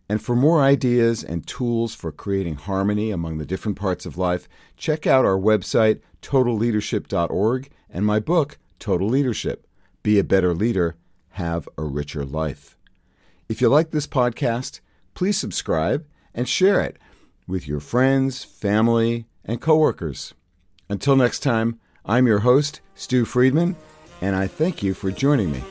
And 0.08 0.22
for 0.22 0.34
more 0.34 0.62
ideas 0.62 1.26
and 1.26 1.46
tools 1.46 1.94
for 1.94 2.14
creating 2.14 2.56
harmony 2.56 3.12
among 3.12 3.38
the 3.38 3.46
different 3.46 3.78
parts 3.78 4.06
of 4.06 4.18
life, 4.18 4.48
check 4.78 5.06
out 5.06 5.26
our 5.26 5.38
website, 5.38 6.00
totalleadership.org, 6.22 7.70
and 7.90 8.06
my 8.06 8.22
book, 8.22 8.58
Total 8.80 9.10
Leadership 9.10 9.68
Be 10.04 10.20
a 10.20 10.24
Better 10.24 10.54
Leader, 10.54 10.96
Have 11.32 11.68
a 11.78 11.84
Richer 11.84 12.24
Life. 12.24 12.78
If 13.50 13.60
you 13.60 13.68
like 13.68 13.92
this 13.92 14.08
podcast, 14.08 14.80
please 15.16 15.38
subscribe 15.38 16.06
and 16.34 16.48
share 16.48 16.80
it 16.80 16.98
with 17.48 17.68
your 17.68 17.80
friends, 17.80 18.44
family, 18.44 19.26
and 19.44 19.62
coworkers. 19.62 20.34
Until 20.90 21.16
next 21.16 21.40
time, 21.40 21.80
I'm 22.06 22.28
your 22.28 22.40
host, 22.40 22.82
Stu 22.96 23.26
Friedman, 23.26 23.76
and 24.22 24.36
I 24.36 24.48
thank 24.48 24.84
you 24.84 24.94
for 24.94 25.12
joining 25.12 25.52
me. 25.52 25.64